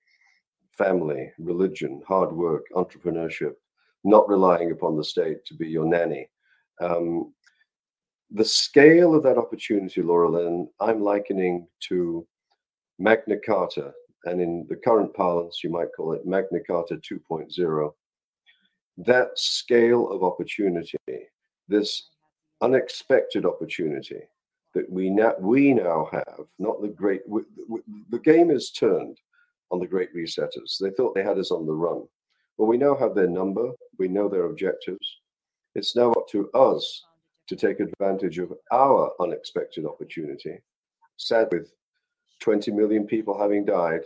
family, 0.72 1.30
religion, 1.38 2.02
hard 2.06 2.32
work, 2.32 2.66
entrepreneurship, 2.74 3.54
not 4.02 4.28
relying 4.28 4.72
upon 4.72 4.96
the 4.96 5.04
state 5.04 5.44
to 5.46 5.54
be 5.54 5.68
your 5.68 5.86
nanny. 5.86 6.28
Um, 6.80 7.32
the 8.32 8.44
scale 8.44 9.14
of 9.14 9.22
that 9.22 9.38
opportunity, 9.38 10.02
Laura 10.02 10.28
Lynn, 10.28 10.68
I'm 10.80 11.00
likening 11.00 11.68
to 11.88 12.26
Magna 12.98 13.36
Carta, 13.38 13.92
and 14.26 14.40
in 14.40 14.66
the 14.68 14.76
current 14.76 15.12
parlance, 15.14 15.62
you 15.62 15.70
might 15.70 15.92
call 15.96 16.12
it 16.12 16.26
Magna 16.26 16.60
Carta 16.60 16.96
2.0. 16.96 17.92
That 18.98 19.30
scale 19.34 20.10
of 20.10 20.22
opportunity, 20.22 20.96
this 21.68 22.10
unexpected 22.60 23.44
opportunity, 23.44 24.20
that 24.74 24.90
we 24.90 25.08
now 25.08 25.34
we 25.38 25.72
now 25.72 26.08
have 26.12 26.46
not 26.58 26.82
the 26.82 26.88
great 26.88 27.22
the 28.10 28.18
game 28.18 28.50
is 28.50 28.70
turned 28.70 29.18
on 29.70 29.78
the 29.78 29.86
great 29.86 30.14
resetters. 30.14 30.78
They 30.80 30.90
thought 30.90 31.14
they 31.14 31.22
had 31.22 31.38
us 31.38 31.50
on 31.50 31.66
the 31.66 31.72
run. 31.72 32.02
Well 32.56 32.68
we 32.68 32.76
now 32.76 32.96
have 32.96 33.14
their 33.14 33.28
number. 33.28 33.72
We 33.98 34.08
know 34.08 34.28
their 34.28 34.46
objectives. 34.46 35.18
It's 35.74 35.96
now 35.96 36.12
up 36.12 36.28
to 36.28 36.50
us 36.52 37.04
to 37.48 37.56
take 37.56 37.80
advantage 37.80 38.38
of 38.38 38.52
our 38.72 39.12
unexpected 39.20 39.86
opportunity. 39.86 40.60
Sad 41.16 41.48
with 41.52 41.72
20 42.40 42.72
million 42.72 43.06
people 43.06 43.38
having 43.38 43.64
died 43.64 44.02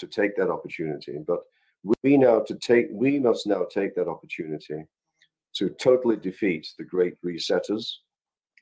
to 0.00 0.06
take 0.06 0.36
that 0.36 0.50
opportunity 0.50 1.18
but 1.26 1.40
we 2.02 2.16
now 2.16 2.40
to 2.40 2.54
take 2.56 2.88
we 2.92 3.18
must 3.18 3.46
now 3.46 3.64
take 3.70 3.94
that 3.94 4.08
opportunity 4.08 4.84
to 5.54 5.70
totally 5.70 6.16
defeat 6.16 6.68
the 6.78 6.84
great 6.84 7.14
resetters 7.24 7.86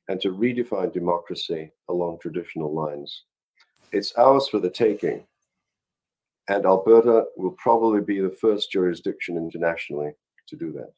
and 0.08 0.20
to 0.20 0.32
redefine 0.32 0.92
democracy 0.92 1.70
along 1.88 2.18
traditional 2.20 2.74
lines. 2.74 3.24
It's 3.92 4.14
ours 4.14 4.48
for 4.48 4.58
the 4.58 4.70
taking. 4.70 5.24
And 6.48 6.64
Alberta 6.64 7.24
will 7.36 7.54
probably 7.58 8.00
be 8.00 8.20
the 8.20 8.34
first 8.40 8.72
jurisdiction 8.72 9.36
internationally 9.36 10.12
to 10.48 10.56
do 10.56 10.72
that. 10.72 10.92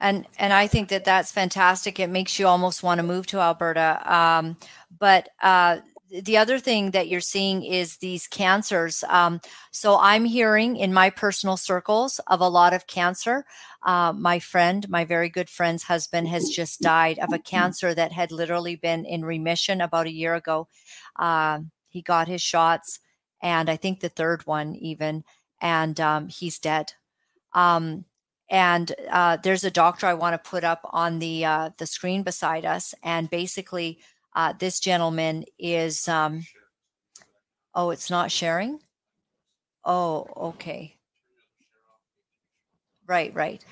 And 0.00 0.26
and 0.38 0.52
I 0.52 0.66
think 0.66 0.90
that 0.90 1.04
that's 1.04 1.32
fantastic. 1.32 1.98
It 1.98 2.08
makes 2.08 2.38
you 2.38 2.46
almost 2.46 2.82
want 2.82 2.98
to 2.98 3.02
move 3.02 3.26
to 3.28 3.38
Alberta. 3.38 4.00
Um, 4.04 4.56
but 4.98 5.30
uh, 5.42 5.78
the 6.22 6.36
other 6.36 6.58
thing 6.58 6.92
that 6.92 7.08
you're 7.08 7.20
seeing 7.20 7.62
is 7.62 7.98
these 7.98 8.26
cancers. 8.26 9.04
Um, 9.08 9.40
so 9.70 9.98
I'm 9.98 10.24
hearing 10.24 10.76
in 10.76 10.92
my 10.94 11.10
personal 11.10 11.56
circles 11.56 12.20
of 12.26 12.40
a 12.40 12.48
lot 12.48 12.72
of 12.72 12.86
cancer. 12.86 13.44
Uh, 13.82 14.12
my 14.12 14.38
friend, 14.38 14.88
my 14.88 15.04
very 15.04 15.28
good 15.28 15.50
friend's 15.50 15.84
husband, 15.84 16.28
has 16.28 16.48
just 16.48 16.80
died 16.80 17.18
of 17.18 17.32
a 17.32 17.38
cancer 17.38 17.94
that 17.94 18.12
had 18.12 18.32
literally 18.32 18.76
been 18.76 19.04
in 19.04 19.24
remission 19.24 19.80
about 19.80 20.06
a 20.06 20.12
year 20.12 20.34
ago. 20.34 20.68
Uh, 21.16 21.60
he 21.88 22.02
got 22.02 22.28
his 22.28 22.42
shots, 22.42 23.00
and 23.42 23.68
I 23.68 23.76
think 23.76 24.00
the 24.00 24.08
third 24.08 24.46
one 24.46 24.74
even, 24.76 25.24
and 25.60 25.98
um, 26.00 26.28
he's 26.28 26.58
dead. 26.58 26.92
Um, 27.52 28.04
and 28.48 28.94
uh, 29.10 29.38
there's 29.42 29.64
a 29.64 29.70
doctor 29.70 30.06
I 30.06 30.14
want 30.14 30.34
to 30.34 30.50
put 30.50 30.62
up 30.62 30.80
on 30.84 31.18
the 31.18 31.44
uh, 31.44 31.70
the 31.78 31.86
screen 31.86 32.22
beside 32.22 32.64
us, 32.64 32.94
and 33.02 33.28
basically 33.28 33.98
uh, 34.36 34.52
this 34.58 34.78
gentleman 34.78 35.44
is, 35.58 36.06
um, 36.08 36.46
oh, 37.74 37.90
it's 37.90 38.10
not 38.10 38.30
sharing? 38.30 38.78
Oh, 39.84 40.26
okay. 40.36 40.96
Right, 43.06 43.34
right. 43.34 43.64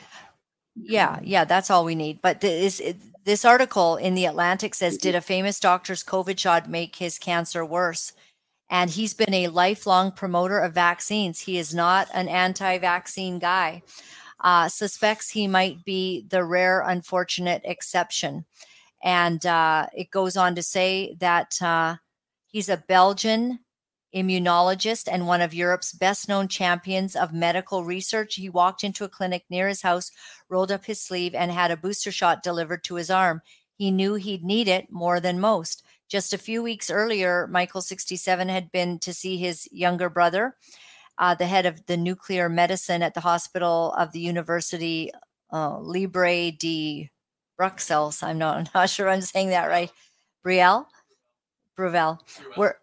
Yeah, 0.77 1.21
yeah, 1.23 1.45
that's 1.45 1.71
all 1.71 1.85
we 1.85 1.95
need. 1.95 2.23
But 2.23 2.41
this 2.41 2.83
this 3.25 3.45
article 3.45 3.97
in 3.97 4.15
the 4.15 4.27
Atlantic 4.27 4.75
says, 4.75 4.97
"Did 4.99 5.15
a 5.15 5.21
famous 5.21 5.61
doctor's 5.61 6.03
COVID 6.05 6.39
shot 6.39 6.69
make 6.69 6.97
his 6.97 7.19
cancer 7.19 7.65
worse?" 7.65 8.13
And 8.71 8.91
he's 8.91 9.15
been 9.15 9.35
a 9.35 9.49
lifelong 9.49 10.13
promoter 10.13 10.59
of 10.59 10.75
vaccines. 10.75 11.41
He 11.41 11.59
is 11.59 11.75
not 11.75 12.09
an 12.15 12.29
anti-vaccine 12.29 13.39
guy. 13.39 13.83
Uh, 14.41 14.69
suspects 14.69 15.31
he 15.31 15.47
might 15.47 15.85
be 15.85 16.27
the 16.29 16.45
rare, 16.45 16.81
unfortunate 16.83 17.63
exception. 17.65 18.47
And 19.05 19.45
uh, 19.45 19.87
it 19.95 20.11
goes 20.11 20.37
on 20.37 20.55
to 20.55 20.63
say 20.63 21.15
that 21.21 21.61
uh, 21.63 21.97
he's 22.47 22.71
a 22.71 22.79
Belgian 22.89 23.61
immunologist 24.17 25.09
and 25.11 25.27
one 25.27 25.43
of 25.43 25.53
Europe's 25.53 25.93
best 25.93 26.29
known 26.29 26.49
champions 26.49 27.15
of 27.15 27.33
medical 27.33 27.85
research. 27.85 28.37
He 28.37 28.49
walked 28.49 28.83
into 28.83 29.05
a 29.05 29.09
clinic 29.09 29.45
near 29.51 29.69
his 29.69 29.83
house, 29.83 30.11
rolled 30.49 30.73
up 30.73 30.87
his 30.87 31.01
sleeve, 31.01 31.35
and 31.35 31.53
had 31.53 31.71
a 31.71 31.77
booster 31.77 32.11
shot 32.11 32.43
delivered 32.43 32.83
to 32.85 32.95
his 32.95 33.11
arm. 33.11 33.43
He 33.77 33.91
knew 33.91 34.15
he'd 34.15 34.45
need 34.45 34.69
it 34.69 34.91
more 34.91 35.21
than 35.21 35.39
most. 35.39 35.85
Just 36.09 36.33
a 36.33 36.39
few 36.39 36.63
weeks 36.63 36.91
earlier, 36.91 37.47
Michael, 37.49 37.83
67, 37.83 38.49
had 38.49 38.73
been 38.73 38.99
to 39.01 39.13
see 39.13 39.37
his 39.37 39.69
younger 39.71 40.09
brother, 40.09 40.57
uh, 41.19 41.35
the 41.35 41.47
head 41.47 41.67
of 41.67 41.85
the 41.87 41.97
nuclear 41.97 42.49
medicine 42.49 43.03
at 43.03 43.15
the 43.15 43.21
hospital 43.21 43.93
of 43.99 44.13
the 44.13 44.21
University 44.21 45.11
uh, 45.53 45.79
Libre 45.79 46.53
de 46.53 47.11
Bruxelles. 47.57 48.23
I'm 48.23 48.39
not, 48.39 48.71
not 48.75 48.91
sure 48.91 49.09
I'm 49.09 49.21
saying 49.21 49.51
that 49.51 49.67
right. 49.67 49.91
Brielle, 50.45 50.87
Bruvel. 51.77 52.19
We're 52.57 52.75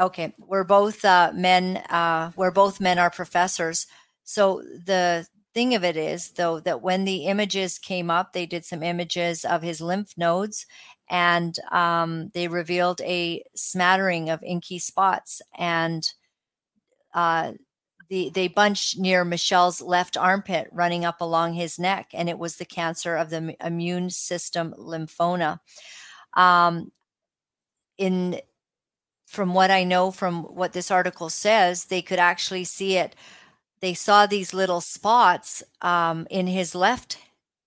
okay. 0.00 0.32
We're 0.38 0.64
both 0.64 1.04
uh, 1.04 1.32
men. 1.34 1.78
Uh, 1.90 2.30
we're 2.36 2.50
both 2.50 2.80
men 2.80 2.98
are 2.98 3.10
professors. 3.10 3.86
So 4.22 4.62
the 4.62 5.26
thing 5.52 5.74
of 5.74 5.84
it 5.84 5.96
is, 5.96 6.30
though, 6.30 6.60
that 6.60 6.82
when 6.82 7.04
the 7.04 7.26
images 7.26 7.78
came 7.78 8.10
up, 8.10 8.32
they 8.32 8.46
did 8.46 8.64
some 8.64 8.82
images 8.82 9.44
of 9.44 9.62
his 9.62 9.80
lymph 9.80 10.14
nodes, 10.16 10.66
and 11.10 11.56
um, 11.72 12.30
they 12.34 12.48
revealed 12.48 13.00
a 13.02 13.42
smattering 13.54 14.30
of 14.30 14.42
inky 14.42 14.78
spots 14.78 15.42
and. 15.58 16.12
Uh, 17.12 17.52
the, 18.08 18.30
they 18.30 18.48
bunched 18.48 18.98
near 18.98 19.24
Michel's 19.24 19.80
left 19.80 20.16
armpit, 20.16 20.68
running 20.72 21.04
up 21.04 21.20
along 21.20 21.54
his 21.54 21.78
neck, 21.78 22.10
and 22.12 22.28
it 22.28 22.38
was 22.38 22.56
the 22.56 22.64
cancer 22.64 23.16
of 23.16 23.30
the 23.30 23.56
immune 23.64 24.10
system 24.10 24.74
lymphoma. 24.78 25.60
Um, 26.34 26.90
in 27.96 28.40
from 29.26 29.54
what 29.54 29.70
I 29.70 29.84
know 29.84 30.10
from 30.10 30.42
what 30.44 30.72
this 30.72 30.90
article 30.90 31.30
says, 31.30 31.86
they 31.86 32.02
could 32.02 32.18
actually 32.18 32.64
see 32.64 32.96
it 32.96 33.16
they 33.84 33.92
saw 33.92 34.24
these 34.24 34.54
little 34.54 34.80
spots 34.80 35.62
um, 35.82 36.26
in 36.30 36.46
his 36.46 36.74
left 36.74 37.18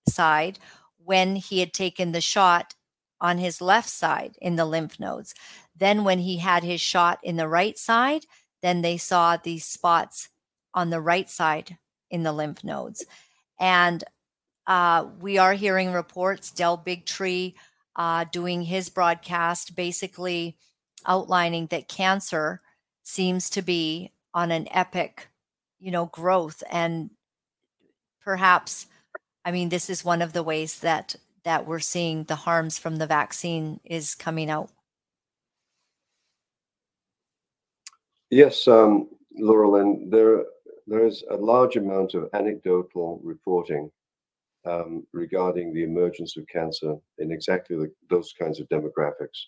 side 0.08 0.58
when 0.96 1.36
he 1.36 1.60
had 1.60 1.72
taken 1.72 2.10
the 2.10 2.20
shot 2.20 2.74
on 3.20 3.38
his 3.38 3.60
left 3.60 3.88
side 3.88 4.36
in 4.42 4.56
the 4.56 4.64
lymph 4.64 4.98
nodes. 4.98 5.32
Then, 5.76 6.02
when 6.02 6.18
he 6.18 6.38
had 6.38 6.64
his 6.64 6.80
shot 6.80 7.20
in 7.22 7.36
the 7.36 7.46
right 7.46 7.78
side, 7.78 8.24
then 8.62 8.82
they 8.82 8.96
saw 8.96 9.36
these 9.36 9.64
spots 9.64 10.28
on 10.74 10.90
the 10.90 11.00
right 11.00 11.28
side 11.28 11.78
in 12.10 12.22
the 12.22 12.32
lymph 12.32 12.64
nodes. 12.64 13.04
And 13.58 14.04
uh, 14.66 15.06
we 15.20 15.38
are 15.38 15.54
hearing 15.54 15.92
reports, 15.92 16.50
Del 16.50 16.78
Bigtree 16.78 17.54
uh, 17.96 18.24
doing 18.30 18.62
his 18.62 18.88
broadcast, 18.88 19.74
basically 19.74 20.56
outlining 21.06 21.66
that 21.66 21.88
cancer 21.88 22.60
seems 23.02 23.50
to 23.50 23.62
be 23.62 24.12
on 24.32 24.50
an 24.50 24.68
epic, 24.70 25.28
you 25.80 25.90
know, 25.90 26.06
growth. 26.06 26.62
And 26.70 27.10
perhaps, 28.22 28.86
I 29.44 29.50
mean, 29.50 29.68
this 29.70 29.90
is 29.90 30.04
one 30.04 30.22
of 30.22 30.32
the 30.32 30.42
ways 30.42 30.80
that 30.80 31.16
that 31.44 31.66
we're 31.66 31.78
seeing 31.78 32.24
the 32.24 32.34
harms 32.36 32.78
from 32.78 32.96
the 32.96 33.06
vaccine 33.06 33.80
is 33.84 34.14
coming 34.14 34.50
out. 34.50 34.70
Yes, 38.30 38.68
um, 38.68 39.08
Laurel, 39.36 39.76
and 39.76 40.12
there 40.12 40.44
there 40.86 41.06
is 41.06 41.22
a 41.30 41.36
large 41.36 41.76
amount 41.76 42.14
of 42.14 42.28
anecdotal 42.32 43.20
reporting 43.22 43.90
um, 44.64 45.06
regarding 45.12 45.72
the 45.72 45.84
emergence 45.84 46.36
of 46.36 46.46
cancer 46.48 46.96
in 47.18 47.30
exactly 47.30 47.76
the, 47.76 47.92
those 48.08 48.34
kinds 48.38 48.60
of 48.60 48.68
demographics. 48.68 49.38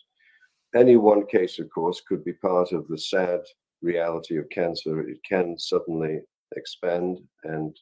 Any 0.74 0.96
one 0.96 1.26
case, 1.26 1.58
of 1.58 1.68
course, 1.70 2.02
could 2.06 2.24
be 2.24 2.34
part 2.34 2.72
of 2.72 2.86
the 2.88 2.98
sad 2.98 3.40
reality 3.82 4.36
of 4.38 4.48
cancer. 4.50 5.00
It 5.00 5.18
can 5.28 5.58
suddenly 5.58 6.20
expand 6.56 7.18
and 7.44 7.76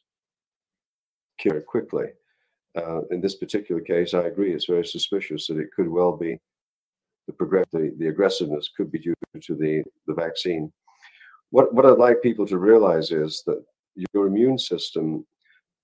cure 1.37 1.61
quickly. 1.61 2.07
Uh, 2.75 3.01
in 3.11 3.21
this 3.21 3.35
particular 3.35 3.81
case, 3.81 4.13
I 4.13 4.23
agree, 4.23 4.53
it's 4.53 4.65
very 4.65 4.85
suspicious 4.85 5.47
that 5.47 5.59
it 5.59 5.71
could 5.75 5.89
well 5.89 6.15
be 6.15 6.39
the, 7.27 7.65
the, 7.71 7.93
the 7.97 8.07
aggressiveness 8.07 8.69
could 8.75 8.91
be 8.91 8.99
due 8.99 9.13
to 9.41 9.55
the, 9.55 9.83
the 10.07 10.13
vaccine. 10.13 10.71
What, 11.51 11.73
what 11.73 11.85
I'd 11.85 11.97
like 11.97 12.21
people 12.21 12.45
to 12.47 12.57
realize 12.57 13.11
is 13.11 13.43
that 13.47 13.63
your 14.13 14.27
immune 14.27 14.59
system 14.59 15.25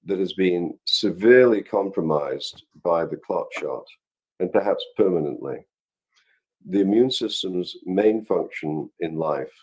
that 0.05 0.19
has 0.19 0.33
been 0.33 0.77
severely 0.85 1.61
compromised 1.61 2.63
by 2.83 3.05
the 3.05 3.17
clot 3.17 3.47
shot, 3.59 3.85
and 4.39 4.51
perhaps 4.51 4.85
permanently. 4.95 5.65
The 6.69 6.81
immune 6.81 7.11
system's 7.11 7.75
main 7.85 8.23
function 8.25 8.89
in 8.99 9.15
life 9.15 9.53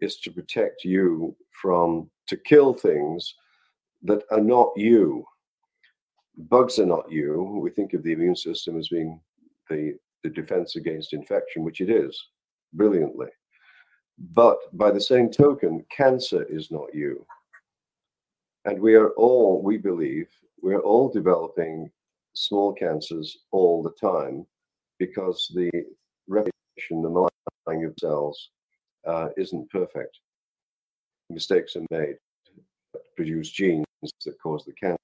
is 0.00 0.16
to 0.20 0.30
protect 0.30 0.84
you 0.84 1.36
from, 1.60 2.10
to 2.28 2.36
kill 2.36 2.72
things 2.72 3.34
that 4.02 4.22
are 4.30 4.40
not 4.40 4.70
you. 4.76 5.24
Bugs 6.36 6.78
are 6.78 6.86
not 6.86 7.10
you. 7.10 7.60
We 7.62 7.70
think 7.70 7.92
of 7.92 8.02
the 8.02 8.12
immune 8.12 8.36
system 8.36 8.78
as 8.78 8.88
being 8.88 9.20
the, 9.68 9.96
the 10.22 10.30
defense 10.30 10.76
against 10.76 11.12
infection, 11.12 11.62
which 11.62 11.80
it 11.80 11.90
is, 11.90 12.18
brilliantly. 12.72 13.28
But 14.18 14.58
by 14.72 14.90
the 14.90 15.00
same 15.00 15.30
token, 15.30 15.84
cancer 15.90 16.44
is 16.44 16.70
not 16.70 16.94
you. 16.94 17.26
And 18.64 18.80
we 18.80 18.94
are 18.94 19.10
all, 19.10 19.60
we 19.62 19.76
believe, 19.76 20.28
we're 20.62 20.80
all 20.80 21.10
developing 21.10 21.90
small 22.34 22.72
cancers 22.72 23.36
all 23.50 23.82
the 23.82 23.92
time 24.00 24.46
because 24.98 25.52
the 25.54 25.70
replication, 26.26 27.02
the 27.02 27.10
multiplying 27.10 27.84
of 27.84 27.94
cells 27.98 28.50
uh, 29.06 29.28
isn't 29.36 29.70
perfect. 29.70 30.18
Mistakes 31.30 31.76
are 31.76 31.86
made 31.90 32.16
that 32.92 33.02
produce 33.16 33.50
genes 33.50 33.84
that 34.24 34.40
cause 34.42 34.64
the 34.64 34.72
cancer. 34.72 34.98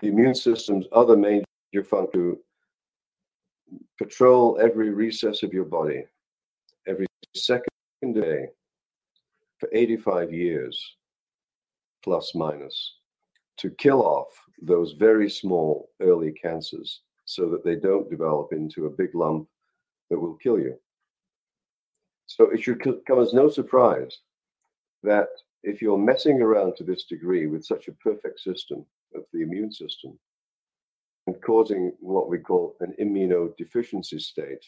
The 0.00 0.08
immune 0.08 0.34
system's 0.34 0.86
other 0.92 1.16
major 1.16 1.44
function 1.84 2.12
to 2.12 2.38
patrol 3.98 4.58
every 4.60 4.90
recess 4.90 5.42
of 5.42 5.52
your 5.52 5.64
body, 5.64 6.04
second 7.36 8.14
day 8.14 8.48
for 9.58 9.68
85 9.72 10.32
years 10.32 10.96
plus 12.02 12.34
minus, 12.34 12.94
to 13.58 13.70
kill 13.70 14.02
off 14.02 14.28
those 14.62 14.92
very 14.92 15.28
small 15.28 15.90
early 16.00 16.32
cancers 16.32 17.00
so 17.24 17.48
that 17.50 17.64
they 17.64 17.74
don't 17.74 18.08
develop 18.08 18.52
into 18.52 18.86
a 18.86 18.90
big 18.90 19.14
lump 19.14 19.48
that 20.10 20.18
will 20.18 20.36
kill 20.36 20.58
you. 20.58 20.74
So 22.26 22.50
it 22.50 22.62
should 22.62 22.80
come 23.06 23.20
as 23.20 23.32
no 23.32 23.48
surprise 23.48 24.18
that 25.02 25.28
if 25.62 25.82
you're 25.82 25.98
messing 25.98 26.40
around 26.40 26.76
to 26.76 26.84
this 26.84 27.04
degree 27.04 27.46
with 27.46 27.64
such 27.64 27.88
a 27.88 27.92
perfect 27.92 28.40
system 28.40 28.84
of 29.14 29.24
the 29.32 29.42
immune 29.42 29.72
system 29.72 30.18
and 31.26 31.40
causing 31.42 31.92
what 31.98 32.28
we 32.28 32.38
call 32.38 32.76
an 32.80 32.94
immunodeficiency 33.00 34.20
state, 34.20 34.64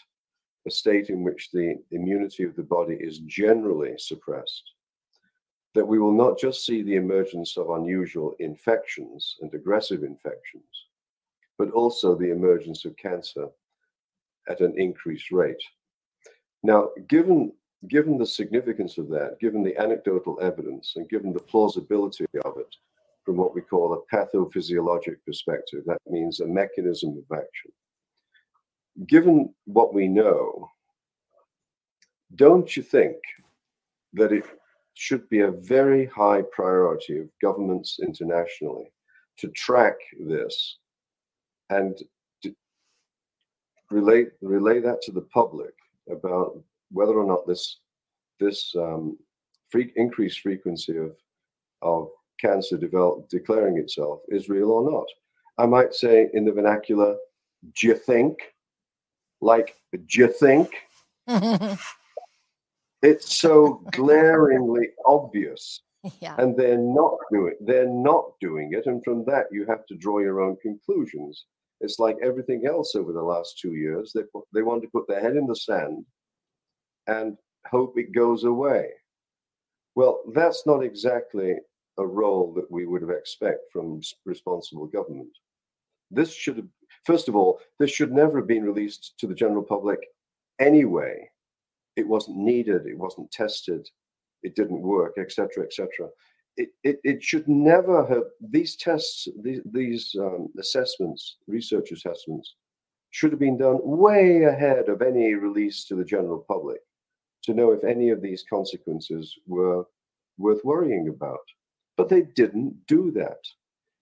a 0.66 0.71
state 0.71 1.09
in 1.09 1.23
which 1.23 1.51
the 1.51 1.77
immunity 1.90 2.44
of 2.44 2.57
the 2.57 2.62
body 2.62 2.97
is 3.01 3.18
generally 3.21 3.94
suppressed, 3.99 4.73
that 5.75 5.87
we 5.87 5.99
will 5.99 6.12
not 6.12 6.38
just 6.38 6.66
see 6.66 6.83
the 6.83 6.97
emergence 6.97 7.57
of 7.57 7.71
unusual 7.71 8.35
infections 8.38 9.37
and 9.40 9.53
aggressive 9.55 10.03
infections, 10.03 10.87
but 11.57 11.71
also 11.71 12.14
the 12.14 12.31
emergence 12.31 12.85
of 12.85 12.97
cancer 12.97 13.49
at 14.49 14.61
an 14.61 14.75
increased 14.77 15.31
rate. 15.31 15.62
Now, 16.62 16.90
given 17.09 17.53
given 17.87 18.18
the 18.18 18.27
significance 18.27 18.99
of 18.99 19.09
that, 19.09 19.38
given 19.40 19.62
the 19.62 19.77
anecdotal 19.81 20.37
evidence, 20.42 20.94
and 20.97 21.09
given 21.09 21.33
the 21.33 21.38
plausibility 21.38 22.27
of 22.44 22.59
it 22.59 22.75
from 23.25 23.37
what 23.37 23.55
we 23.55 23.61
call 23.61 23.92
a 23.92 24.16
pathophysiologic 24.16 25.16
perspective, 25.25 25.85
that 25.87 26.01
means 26.09 26.40
a 26.40 26.47
mechanism 26.47 27.11
of 27.11 27.38
action. 27.38 27.71
Given 29.07 29.55
what 29.67 29.95
we 29.95 30.09
know, 30.09 30.69
don't 32.35 32.77
you 32.77 32.83
think 32.83 33.17
that 34.15 34.33
it 34.33 34.45
should 34.95 35.29
be 35.29 35.41
a 35.41 35.53
very 35.53 36.07
high 36.07 36.43
priority 36.53 37.19
of 37.19 37.29
governments 37.41 38.01
internationally 38.03 38.91
to 39.39 39.49
track 39.49 39.95
this 40.19 40.79
and 41.71 42.03
relate 43.91 44.29
relay 44.43 44.81
that 44.81 45.01
to 45.03 45.13
the 45.13 45.23
public 45.33 45.73
about 46.11 46.61
whether 46.91 47.15
or 47.15 47.27
not 47.27 47.47
this 47.47 47.79
this 48.41 48.75
um, 48.77 49.17
free, 49.71 49.93
increased 49.97 50.41
frequency 50.41 50.97
of 50.97 51.17
of 51.83 52.09
cancer 52.41 52.77
develop, 52.77 53.29
declaring 53.29 53.79
itself 53.79 54.21
is 54.29 54.49
real 54.49 54.71
or 54.71 54.91
not. 54.91 55.07
I 55.59 55.67
might 55.67 55.95
say 55.95 56.29
in 56.35 56.45
the 56.45 56.53
vernacular, 56.53 57.17
do 57.77 57.87
you 57.87 57.95
think? 57.95 58.39
Like, 59.40 59.77
do 59.92 60.20
you 60.20 60.29
think? 60.29 60.74
it's 63.03 63.35
so 63.35 63.85
glaringly 63.92 64.88
obvious. 65.05 65.83
Yeah. 66.20 66.37
and 66.38 66.57
they're 66.57 66.79
not 66.79 67.16
doing 67.33 67.55
they're 67.61 67.88
not 67.88 68.33
doing 68.40 68.72
it. 68.72 68.87
And 68.87 69.03
from 69.03 69.24
that 69.24 69.46
you 69.51 69.66
have 69.66 69.85
to 69.87 69.96
draw 69.96 70.20
your 70.20 70.40
own 70.40 70.57
conclusions. 70.62 71.44
It's 71.81 71.98
like 71.98 72.16
everything 72.22 72.66
else 72.66 72.94
over 72.94 73.12
the 73.12 73.22
last 73.22 73.59
two 73.59 73.74
years. 73.74 74.12
They 74.12 74.22
put, 74.33 74.44
they 74.53 74.62
want 74.62 74.83
to 74.83 74.88
put 74.88 75.07
their 75.09 75.20
head 75.20 75.37
in 75.37 75.46
the 75.46 75.57
sand 75.57 76.05
and 77.09 77.37
hope 77.66 77.98
it 77.98 78.14
goes 78.14 78.44
away. 78.44 78.90
Well 79.96 80.20
that's 80.33 80.66
not 80.66 80.85
exactly 80.85 81.57
a 81.98 82.07
role 82.07 82.55
that 82.55 82.70
we 82.70 82.87
would 82.87 83.03
have 83.03 83.11
expect 83.11 83.72
from 83.72 84.01
responsible 84.24 84.87
government. 84.87 85.37
This 86.12 86.33
should 86.33 86.57
have 86.59 86.68
first 87.05 87.29
of 87.29 87.37
all 87.37 87.61
this 87.79 87.91
should 87.91 88.13
never 88.13 88.39
have 88.39 88.47
been 88.47 88.65
released 88.65 89.15
to 89.19 89.27
the 89.27 89.35
general 89.35 89.63
public 89.63 90.01
anyway 90.59 91.29
it 91.99 92.07
wasn't 92.07 92.37
needed, 92.39 92.87
it 92.87 92.97
wasn't 92.97 93.31
tested, 93.33 93.89
it 94.45 94.55
didn't 94.55 94.81
work, 94.81 95.19
etc., 95.19 95.65
etc. 95.65 96.09
It, 96.57 96.69
it, 96.85 97.01
it 97.03 97.23
should 97.23 97.49
never 97.49 98.07
have 98.07 98.23
these 98.41 98.77
tests, 98.77 99.27
these, 99.43 99.61
these 99.73 100.15
um, 100.19 100.49
assessments, 100.59 101.39
research 101.49 101.91
assessments, 101.91 102.55
should 103.11 103.33
have 103.33 103.41
been 103.41 103.59
done 103.59 103.81
way 103.83 104.45
ahead 104.45 104.89
of 104.89 105.03
any 105.03 105.35
release 105.35 105.87
to 105.87 105.97
the 105.97 106.05
general 106.05 106.45
public 106.47 106.79
to 107.43 107.55
know 107.55 107.73
if 107.73 107.83
any 107.83 108.11
of 108.11 108.23
these 108.23 108.45
consequences 108.49 109.37
were 109.47 109.85
worth 110.37 110.65
worrying 110.65 111.09
about. 111.09 111.47
But 111.97 112.09
they 112.09 112.23
didn't 112.23 112.87
do 112.87 113.11
that. 113.13 113.39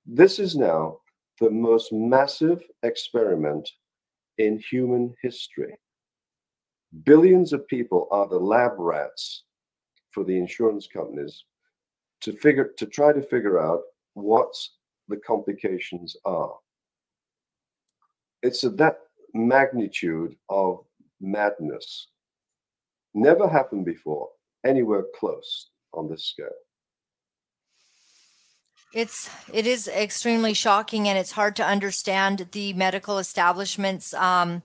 This 0.05 0.39
is 0.39 0.55
now 0.55 0.99
the 1.41 1.51
most 1.51 1.93
massive 1.93 2.63
experiment 2.83 3.69
in 4.39 4.59
human 4.59 5.15
history. 5.23 5.77
Billions 7.05 7.53
of 7.53 7.67
people 7.69 8.09
are 8.11 8.29
the 8.29 8.39
lab 8.39 8.73
rats 8.79 9.45
for 10.11 10.25
the 10.25 10.37
insurance 10.37 10.87
companies 10.87 11.45
to 12.23 12.33
figure 12.33 12.73
to 12.79 12.87
try 12.87 13.13
to 13.13 13.23
figure 13.23 13.61
out 13.61 13.83
what 14.15 14.55
the 15.09 15.17
complications 15.19 16.17
are. 16.25 16.55
It's 18.43 18.65
of 18.65 18.77
that 18.79 18.99
magnitude 19.35 20.37
of 20.49 20.85
madness. 21.21 22.09
Never 23.15 23.49
happened 23.49 23.85
before, 23.85 24.29
anywhere 24.65 25.05
close 25.19 25.71
on 25.93 26.09
this 26.09 26.25
scale. 26.25 26.49
It's 28.93 29.29
it 29.53 29.67
is 29.67 29.89
extremely 29.89 30.55
shocking, 30.55 31.09
and 31.09 31.19
it's 31.19 31.33
hard 31.33 31.57
to 31.57 31.67
understand 31.67 32.49
the 32.53 32.73
medical 32.73 33.19
establishments. 33.19 34.15
Um, 34.15 34.63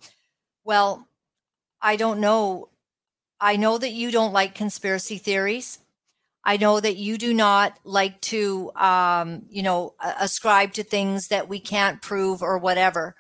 well, 0.63 1.07
I 1.81 1.95
don't 1.95 2.19
know. 2.19 2.69
I 3.39 3.55
know 3.55 3.77
that 3.77 3.91
you 3.91 4.12
don't 4.12 4.34
like 4.34 4.53
conspiracy 4.55 5.17
theories. 5.17 5.79
I 6.43 6.57
know 6.57 6.79
that 6.79 6.97
you 6.97 7.17
do 7.17 7.34
not 7.34 7.77
like 7.84 8.19
to, 8.21 8.71
um, 8.75 9.43
you 9.49 9.62
know, 9.62 9.93
ascribe 10.19 10.73
to 10.73 10.84
things 10.84 11.27
that 11.27 11.47
we 11.47 11.60
can't 11.60 12.01
prove 12.01 12.41
or 12.41 12.57
whatever. 12.57 13.15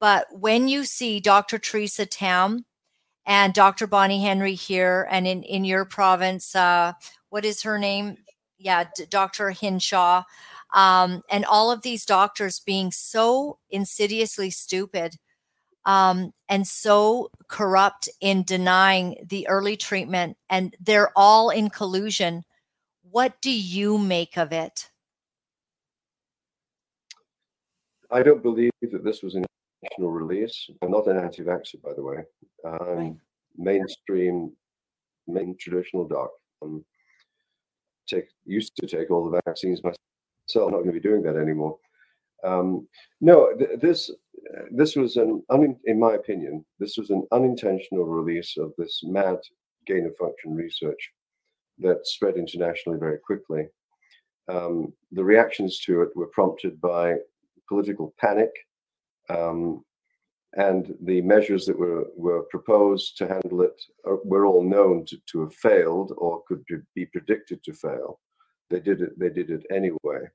But 0.00 0.26
when 0.32 0.68
you 0.68 0.84
see 0.84 1.20
Dr. 1.20 1.58
Theresa 1.58 2.06
Tam 2.06 2.64
and 3.24 3.54
Dr. 3.54 3.86
Bonnie 3.86 4.22
Henry 4.22 4.54
here, 4.54 5.06
and 5.10 5.26
in 5.26 5.42
in 5.42 5.64
your 5.64 5.84
province, 5.84 6.54
uh, 6.54 6.94
what 7.30 7.44
is 7.44 7.62
her 7.62 7.78
name? 7.78 8.18
Yeah, 8.58 8.84
D- 8.96 9.06
Dr. 9.08 9.50
Hinshaw, 9.50 10.22
um, 10.72 11.22
and 11.30 11.44
all 11.44 11.70
of 11.70 11.82
these 11.82 12.04
doctors 12.04 12.60
being 12.60 12.90
so 12.90 13.58
insidiously 13.70 14.50
stupid 14.50 15.18
um, 15.84 16.32
and 16.48 16.66
so 16.66 17.30
corrupt 17.48 18.08
in 18.20 18.42
denying 18.42 19.16
the 19.28 19.46
early 19.48 19.76
treatment, 19.76 20.36
and 20.50 20.74
they're 20.80 21.12
all 21.16 21.50
in 21.50 21.70
collusion. 21.70 22.44
What 23.10 23.40
do 23.40 23.50
you 23.50 23.96
make 23.96 24.36
of 24.36 24.52
it? 24.52 24.90
I 28.10 28.22
don't 28.22 28.42
believe 28.42 28.70
that 28.82 29.04
this 29.04 29.22
was 29.22 29.34
an 29.34 29.46
national 29.82 30.10
release. 30.10 30.68
I'm 30.82 30.90
not 30.90 31.06
an 31.06 31.18
anti-vaxxer, 31.18 31.82
by 31.82 31.92
the 31.94 32.02
way. 32.02 32.18
Um, 32.64 32.96
right. 32.96 33.14
Mainstream, 33.56 34.52
main 35.26 35.56
traditional 35.58 36.06
doc. 36.06 36.30
Um, 36.62 36.84
take 38.06 38.28
used 38.44 38.76
to 38.76 38.86
take 38.86 39.10
all 39.10 39.28
the 39.28 39.40
vaccines 39.46 39.82
myself. 39.82 39.98
I'm 40.54 40.70
not 40.70 40.82
going 40.82 40.86
to 40.86 40.92
be 40.92 41.00
doing 41.00 41.22
that 41.22 41.36
anymore. 41.36 41.78
Um, 42.44 42.86
no, 43.20 43.52
th- 43.56 43.80
this 43.80 44.10
this 44.70 44.96
was 44.96 45.16
an 45.16 45.42
un- 45.50 45.78
in 45.84 45.98
my 45.98 46.14
opinion, 46.14 46.64
this 46.78 46.96
was 46.96 47.10
an 47.10 47.26
unintentional 47.32 48.04
release 48.04 48.56
of 48.56 48.72
this 48.78 49.00
mad 49.04 49.38
gain 49.86 50.06
of 50.06 50.16
function 50.16 50.54
research 50.54 51.12
that 51.78 52.06
spread 52.06 52.36
internationally 52.36 52.98
very 52.98 53.18
quickly. 53.18 53.66
Um, 54.48 54.92
the 55.12 55.24
reactions 55.24 55.80
to 55.80 56.02
it 56.02 56.10
were 56.14 56.28
prompted 56.28 56.80
by 56.80 57.16
political 57.68 58.14
panic, 58.18 58.50
um, 59.28 59.84
and 60.54 60.94
the 61.02 61.20
measures 61.22 61.66
that 61.66 61.78
were, 61.78 62.06
were 62.16 62.42
proposed 62.44 63.16
to 63.18 63.28
handle 63.28 63.62
it 63.62 63.80
uh, 64.08 64.16
were 64.24 64.46
all 64.46 64.62
known 64.62 65.04
to, 65.06 65.18
to 65.30 65.40
have 65.40 65.54
failed 65.54 66.12
or 66.16 66.42
could 66.48 66.64
be 66.94 67.06
predicted 67.06 67.62
to 67.62 67.72
fail. 67.72 68.20
They 68.70 68.80
did 68.80 69.00
it. 69.00 69.18
They 69.18 69.28
did 69.28 69.50
it 69.50 69.64
anyway. 69.70 70.28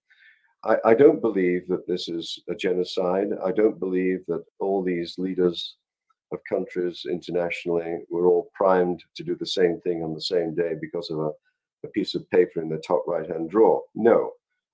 I, 0.63 0.78
I 0.86 0.93
don't 0.93 1.21
believe 1.21 1.67
that 1.67 1.88
this 1.88 2.08
is 2.08 2.43
a 2.50 2.56
genocide. 2.56 3.30
I 3.43 3.52
don't 3.52 3.80
believe 3.80 4.19
that 4.28 4.43
all 4.60 4.84
these 4.84 5.17
leaders 5.17 5.76
of 6.32 6.39
countries 6.47 7.06
internationally 7.10 8.00
were 8.10 8.28
all 8.28 8.52
primed 8.54 9.04
to 9.15 9.24
do 9.24 9.36
the 9.36 9.45
same 9.45 9.82
thing 9.82 10.04
on 10.04 10.13
the 10.13 10.21
same 10.21 10.56
day 10.56 10.76
because 10.80 11.10
of 11.10 11.19
a, 11.19 11.32
a 11.84 11.88
piece 11.89 12.15
of 12.15 12.30
paper 12.30 12.62
in 12.62 12.69
the 12.69 12.82
top 12.88 13.04
right 13.08 13.30
hand 13.30 13.50
drawer. 13.50 13.82
No, 13.95 14.32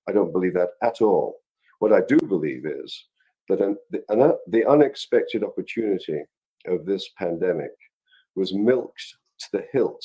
I 0.08 0.12
don't 0.12 0.32
believe 0.32 0.54
that 0.54 0.70
at 0.82 1.00
all. 1.00 1.36
What 1.78 1.92
I 1.92 2.00
do 2.06 2.18
believe 2.18 2.66
is 2.66 3.06
that 3.48 3.60
an, 3.60 3.76
the, 3.90 4.02
an, 4.08 4.32
the 4.48 4.66
unexpected 4.66 5.42
opportunity 5.42 6.22
of 6.66 6.84
this 6.84 7.10
pandemic 7.18 7.72
was 8.36 8.52
milked 8.52 9.16
to 9.38 9.46
the 9.52 9.64
hilt 9.72 10.04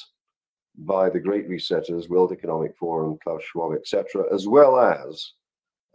by 0.80 1.10
the 1.10 1.20
great 1.20 1.48
resetters, 1.50 2.10
World 2.10 2.32
Economic 2.32 2.76
Forum, 2.78 3.18
Klaus 3.24 3.44
Schwab, 3.44 3.74
etc., 3.74 4.24
as 4.34 4.48
well 4.48 4.80
as 4.80 5.34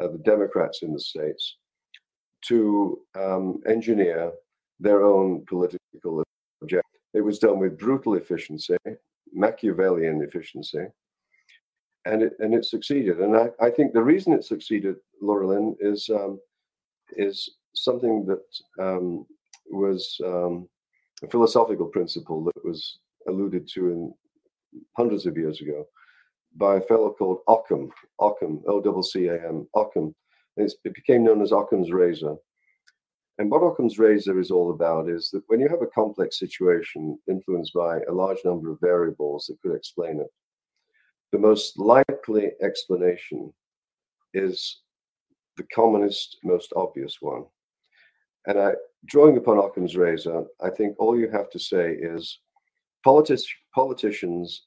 uh, 0.01 0.09
the 0.09 0.19
Democrats 0.19 0.83
in 0.83 0.93
the 0.93 1.01
states, 1.01 1.57
to 2.47 3.01
um, 3.19 3.61
engineer 3.67 4.31
their 4.79 5.03
own 5.03 5.45
political 5.47 6.23
objective. 6.63 6.85
It 7.15 7.23
was 7.23 7.41
done 7.41 7.59
with 7.59 7.79
brutal 7.79 8.15
efficiency, 8.15 8.77
Machiavellian 9.33 10.23
efficiency, 10.23 10.87
and 12.05 12.23
it 12.23 12.35
and 12.39 12.55
it 12.55 12.65
succeeded. 12.65 13.19
And 13.19 13.37
I, 13.37 13.49
I 13.61 13.71
think 13.71 13.93
the 13.93 14.03
reason 14.03 14.33
it 14.33 14.45
succeeded, 14.45 14.97
Laura 15.21 15.49
Lynn, 15.49 15.77
is 15.81 16.09
um, 16.11 16.39
is 17.16 17.57
something 17.75 18.27
that 18.27 18.85
um, 18.85 19.27
was 19.71 20.21
um, 20.25 20.68
a 21.23 21.29
philosophical 21.29 21.87
principle 21.87 22.44
that 22.44 22.64
was 22.64 22.99
alluded 23.27 23.68
to 23.75 23.90
in 23.90 24.14
hundreds 24.97 25.27
of 25.27 25.37
years 25.37 25.61
ago 25.61 25.87
by 26.57 26.77
a 26.77 26.81
fellow 26.81 27.12
called 27.12 27.40
Occam, 27.49 27.90
Occam, 28.21 28.62
O-C-C-A-M, 28.66 29.66
Occam. 29.75 30.14
it 30.57 30.94
became 30.94 31.25
known 31.25 31.42
as 31.42 31.53
Occam's 31.53 31.92
razor. 31.92 32.37
And 33.38 33.51
what 33.51 33.62
Occam's 33.62 33.99
razor 33.99 34.40
is 34.40 34.51
all 34.51 34.73
about 34.73 35.09
is 35.09 35.31
that 35.31 35.44
when 35.47 35.61
you 35.61 35.68
have 35.68 35.83
a 35.83 35.87
complex 35.87 36.38
situation 36.38 37.18
influenced 37.29 37.73
by 37.73 38.01
a 38.01 38.12
large 38.12 38.38
number 38.44 38.71
of 38.73 38.81
variables 38.81 39.47
that 39.47 39.61
could 39.62 39.77
explain 39.77 40.21
it, 40.21 40.27
the 41.31 41.38
most 41.38 41.79
likely 41.79 42.51
explanation 42.62 43.53
is 44.35 44.81
the 45.59 45.64
commonest, 45.75 46.38
most 46.42 46.73
obvious 46.75 47.18
one. 47.21 47.44
And 48.47 48.59
I, 48.59 48.73
drawing 49.05 49.37
upon 49.37 49.59
Occam's 49.59 49.97
razor, 49.97 50.44
I 50.62 50.71
think 50.71 50.97
all 50.99 51.18
you 51.18 51.29
have 51.29 51.51
to 51.51 51.59
say 51.59 51.92
is 51.92 52.38
politi- 53.05 53.44
politicians 53.75 54.62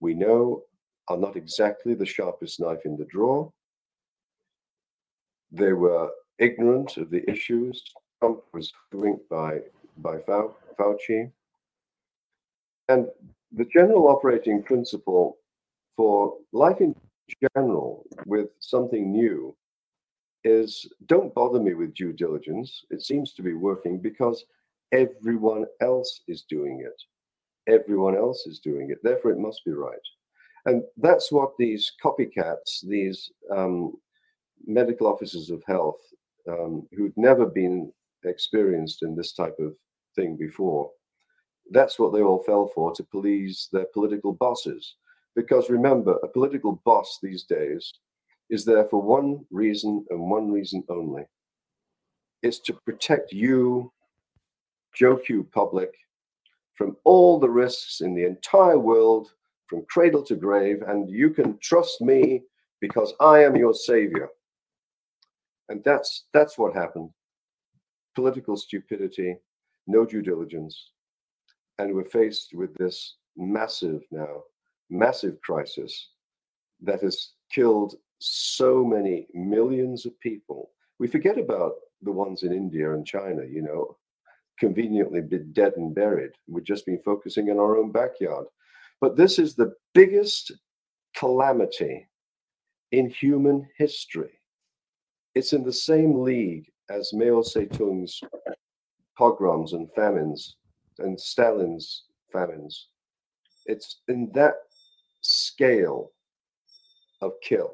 we 0.00 0.14
know 0.14 0.62
are 1.08 1.16
not 1.16 1.36
exactly 1.36 1.94
the 1.94 2.06
sharpest 2.06 2.58
knife 2.58 2.84
in 2.84 2.96
the 2.96 3.04
drawer. 3.04 3.52
They 5.52 5.72
were 5.72 6.10
ignorant 6.38 6.96
of 6.96 7.10
the 7.10 7.28
issues. 7.30 7.82
Trump 8.18 8.40
was 8.52 8.72
linked 8.92 9.28
by, 9.28 9.60
by 9.98 10.16
Fauci. 10.78 11.30
And 12.88 13.06
the 13.52 13.64
general 13.66 14.08
operating 14.08 14.62
principle 14.62 15.38
for 15.94 16.36
life 16.52 16.80
in 16.80 16.94
general 17.54 18.04
with 18.26 18.48
something 18.58 19.12
new 19.12 19.54
is 20.44 20.88
don't 21.06 21.34
bother 21.34 21.60
me 21.60 21.74
with 21.74 21.94
due 21.94 22.12
diligence. 22.12 22.84
It 22.90 23.02
seems 23.02 23.32
to 23.34 23.42
be 23.42 23.54
working 23.54 23.98
because 23.98 24.44
everyone 24.92 25.66
else 25.80 26.22
is 26.28 26.44
doing 26.48 26.84
it. 26.84 27.72
Everyone 27.72 28.16
else 28.16 28.46
is 28.46 28.58
doing 28.58 28.90
it. 28.90 28.98
Therefore, 29.02 29.32
it 29.32 29.38
must 29.38 29.64
be 29.64 29.72
right. 29.72 29.98
And 30.66 30.82
that's 30.96 31.32
what 31.32 31.52
these 31.58 31.92
copycats, 32.02 32.86
these 32.86 33.30
um, 33.54 33.94
medical 34.66 35.06
officers 35.06 35.50
of 35.50 35.62
health 35.66 36.00
um, 36.48 36.86
who'd 36.92 37.16
never 37.16 37.46
been 37.46 37.92
experienced 38.24 39.02
in 39.02 39.16
this 39.16 39.32
type 39.32 39.56
of 39.58 39.74
thing 40.16 40.36
before, 40.36 40.90
that's 41.70 41.98
what 41.98 42.12
they 42.12 42.20
all 42.20 42.42
fell 42.42 42.70
for 42.74 42.92
to 42.94 43.04
please 43.04 43.68
their 43.72 43.86
political 43.94 44.32
bosses. 44.32 44.96
Because 45.36 45.70
remember, 45.70 46.16
a 46.22 46.28
political 46.28 46.82
boss 46.84 47.18
these 47.22 47.44
days 47.44 47.92
is 48.50 48.64
there 48.64 48.84
for 48.90 49.00
one 49.00 49.44
reason 49.50 50.04
and 50.10 50.20
one 50.20 50.50
reason 50.50 50.84
only 50.88 51.24
it's 52.42 52.58
to 52.60 52.72
protect 52.72 53.32
you, 53.32 53.92
Joe 54.94 55.16
Q 55.16 55.46
public, 55.52 55.94
from 56.74 56.96
all 57.04 57.38
the 57.38 57.50
risks 57.50 58.00
in 58.00 58.14
the 58.14 58.24
entire 58.24 58.78
world 58.78 59.32
from 59.66 59.84
cradle 59.88 60.22
to 60.24 60.34
grave, 60.34 60.82
and 60.88 61.08
you 61.08 61.30
can 61.30 61.56
trust 61.58 62.00
me 62.00 62.42
because 62.80 63.14
I 63.20 63.44
am 63.44 63.54
your 63.56 63.74
savior. 63.74 64.28
And 65.68 65.82
that's 65.84 66.24
that's 66.32 66.58
what 66.58 66.74
happened. 66.74 67.10
Political 68.16 68.56
stupidity, 68.56 69.36
no 69.86 70.04
due 70.04 70.22
diligence, 70.22 70.90
and 71.78 71.94
we're 71.94 72.04
faced 72.04 72.54
with 72.54 72.74
this 72.74 73.16
massive 73.36 74.02
now, 74.10 74.42
massive 74.88 75.40
crisis 75.42 76.08
that 76.82 77.02
has 77.02 77.34
killed 77.52 77.94
so 78.20 78.84
many 78.84 79.26
millions 79.34 80.06
of 80.06 80.18
people. 80.20 80.70
We 80.98 81.08
forget 81.08 81.38
about 81.38 81.72
the 82.02 82.12
ones 82.12 82.42
in 82.42 82.52
India 82.52 82.92
and 82.92 83.06
China, 83.06 83.42
you 83.44 83.62
know, 83.62 83.96
conveniently 84.58 85.22
dead 85.52 85.72
and 85.76 85.94
buried. 85.94 86.32
We've 86.46 86.64
just 86.64 86.86
been 86.86 87.00
focusing 87.04 87.48
in 87.48 87.58
our 87.58 87.76
own 87.76 87.90
backyard. 87.90 88.46
But 89.00 89.16
this 89.16 89.38
is 89.38 89.54
the 89.54 89.72
biggest 89.94 90.52
calamity 91.16 92.06
in 92.92 93.08
human 93.08 93.66
history. 93.78 94.40
It's 95.34 95.54
in 95.54 95.64
the 95.64 95.72
same 95.72 96.20
league 96.20 96.70
as 96.90 97.12
Mao 97.14 97.40
Zedong's 97.40 98.20
pogroms 99.16 99.72
and 99.72 99.90
famines 99.94 100.56
and 100.98 101.18
Stalin's 101.18 102.04
famines. 102.32 102.88
It's 103.66 104.00
in 104.08 104.30
that 104.34 104.54
scale 105.22 106.12
of 107.22 107.32
kill. 107.42 107.72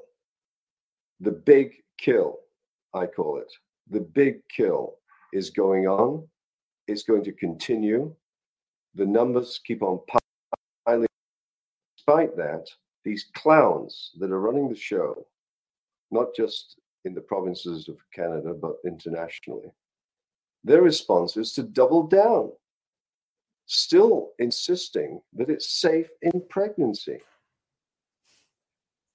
The 1.21 1.33
big 1.33 1.75
kill, 1.99 2.39
I 2.95 3.07
call 3.07 3.39
it. 3.39 3.53
The 3.91 4.01
big 4.01 4.41
kill 4.49 4.97
is 5.33 5.51
going 5.51 5.87
on. 5.87 6.27
It's 6.89 7.03
going 7.03 7.25
to 7.25 7.33
continue. 7.33 8.15
The 8.95 9.07
numbers 9.07 9.61
keep 9.65 9.83
on 9.83 10.01
piling 10.85 11.07
despite 11.97 12.37
that, 12.37 12.69
these 13.05 13.27
clowns 13.35 14.13
that 14.19 14.31
are 14.31 14.41
running 14.41 14.69
the 14.69 14.77
show 14.77 15.27
not 16.11 16.29
just 16.35 16.79
in 17.05 17.15
the 17.15 17.21
provinces 17.21 17.89
of 17.89 17.99
Canada, 18.13 18.55
but 18.55 18.77
internationally, 18.85 19.71
their 20.65 20.83
response 20.83 21.37
is 21.37 21.53
to 21.53 21.63
double 21.63 22.07
down, 22.07 22.53
still 23.67 24.31
insisting 24.39 25.21
that 25.33 25.51
it's 25.51 25.81
safe 25.81 26.09
in 26.23 26.43
pregnancy. 26.49 27.19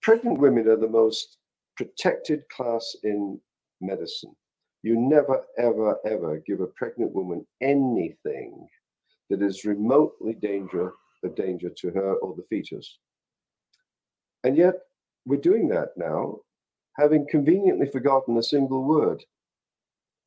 Pregnant 0.02 0.40
women 0.40 0.68
are 0.68 0.78
the 0.78 0.88
most 0.88 1.38
protected 1.76 2.42
class 2.50 2.96
in 3.04 3.40
medicine. 3.82 4.36
You 4.84 4.98
never, 4.98 5.44
ever, 5.58 5.98
ever 6.06 6.42
give 6.46 6.62
a 6.62 6.68
pregnant 6.68 7.14
woman 7.14 7.46
anything 7.62 8.68
that 9.30 9.42
is 9.42 9.66
remotely 9.66 10.34
danger, 10.34 10.94
a 11.24 11.30
danger 11.30 11.70
to 11.70 11.90
her 11.92 12.16
or 12.16 12.36
the 12.36 12.44
fetus. 12.50 12.98
And 14.44 14.58
yet, 14.58 14.76
we're 15.26 15.38
doing 15.38 15.70
that 15.70 15.90
now, 15.98 16.38
having 16.98 17.28
conveniently 17.30 17.86
forgotten 17.86 18.38
a 18.38 18.44
single 18.44 18.84
word 18.84 19.24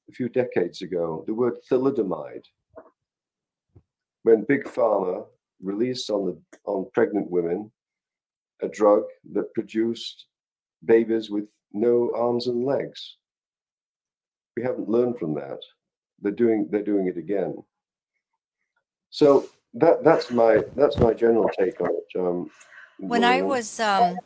a 0.09 0.12
few 0.12 0.28
decades 0.28 0.83
ago 0.83 1.24
the 1.26 1.35
word 1.35 1.54
thalidomide. 1.70 2.44
When 4.22 4.44
Big 4.44 4.64
Pharma 4.64 5.26
released 5.62 6.11
on, 6.11 6.26
the, 6.26 6.61
on 6.64 6.87
pregnant 6.94 7.30
women 7.30 7.70
a 8.62 8.68
drug 8.68 9.02
that 9.33 9.52
produced 9.54 10.26
babies 10.84 11.30
with 11.30 11.44
no 11.72 12.10
arms 12.14 12.46
and 12.46 12.64
legs. 12.64 13.16
We 14.56 14.62
haven't 14.62 14.88
learned 14.88 15.18
from 15.18 15.34
that. 15.34 15.58
They're 16.20 16.32
doing 16.32 16.68
they're 16.70 16.82
doing 16.82 17.08
it 17.08 17.16
again. 17.16 17.56
So 19.10 19.48
that 19.74 20.04
that's 20.04 20.30
my 20.30 20.62
that's 20.76 20.98
my 20.98 21.12
general 21.12 21.50
take 21.58 21.80
on 21.80 21.90
it. 21.90 22.18
Um, 22.18 22.50
when 22.98 23.24
I 23.24 23.42
was 23.42 23.80
um, 23.80 24.16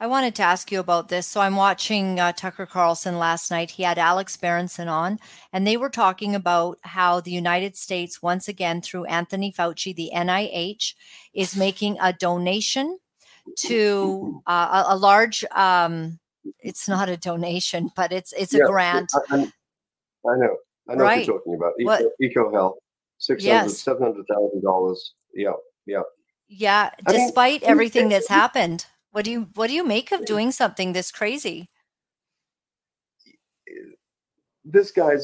I 0.00 0.06
wanted 0.06 0.34
to 0.36 0.42
ask 0.42 0.70
you 0.70 0.80
about 0.80 1.08
this. 1.08 1.26
So 1.26 1.40
I'm 1.40 1.56
watching 1.56 2.20
uh, 2.20 2.32
Tucker 2.32 2.66
Carlson 2.66 3.18
last 3.18 3.50
night. 3.50 3.70
He 3.70 3.82
had 3.82 3.98
Alex 3.98 4.36
Berenson 4.36 4.88
on, 4.88 5.18
and 5.52 5.66
they 5.66 5.76
were 5.76 5.90
talking 5.90 6.34
about 6.34 6.78
how 6.82 7.20
the 7.20 7.30
United 7.30 7.76
States, 7.76 8.22
once 8.22 8.48
again 8.48 8.82
through 8.82 9.04
Anthony 9.06 9.52
Fauci, 9.52 9.94
the 9.94 10.10
NIH, 10.14 10.94
is 11.34 11.56
making 11.56 11.96
a 12.00 12.12
donation 12.12 12.98
to 13.58 14.42
uh, 14.46 14.84
a, 14.88 14.94
a, 14.94 14.96
large. 14.96 15.44
Um, 15.52 16.18
it's 16.60 16.88
not 16.88 17.08
a 17.08 17.16
donation, 17.16 17.90
but 17.96 18.12
it's 18.12 18.32
it's 18.32 18.54
a 18.54 18.60
grant. 18.60 19.10
I, 19.30 19.34
I, 19.34 19.36
know. 19.38 20.56
I 20.88 20.94
know 20.94 21.04
right. 21.04 21.18
what 21.18 21.26
you're 21.26 21.38
talking 21.38 21.54
about. 21.54 21.72
Eco, 21.80 22.10
Eco 22.20 22.52
Health, 22.52 22.78
six 23.18 23.44
hundred, 23.44 23.54
yes. 23.54 23.78
seven 23.80 24.02
hundred 24.02 24.26
thousand 24.28 24.62
dollars. 24.62 25.14
Yeah, 25.34 25.52
yeah. 25.86 26.02
Yeah, 26.48 26.90
despite 27.08 27.62
mean, 27.62 27.70
everything 27.70 28.08
that's 28.08 28.28
happened. 28.28 28.86
What 29.10 29.24
do 29.24 29.30
you 29.30 29.48
what 29.54 29.68
do 29.68 29.72
you 29.72 29.84
make 29.84 30.12
of 30.12 30.24
doing 30.24 30.52
something 30.52 30.92
this 30.92 31.10
crazy? 31.10 31.68
This 34.64 34.90
guy 34.90 35.14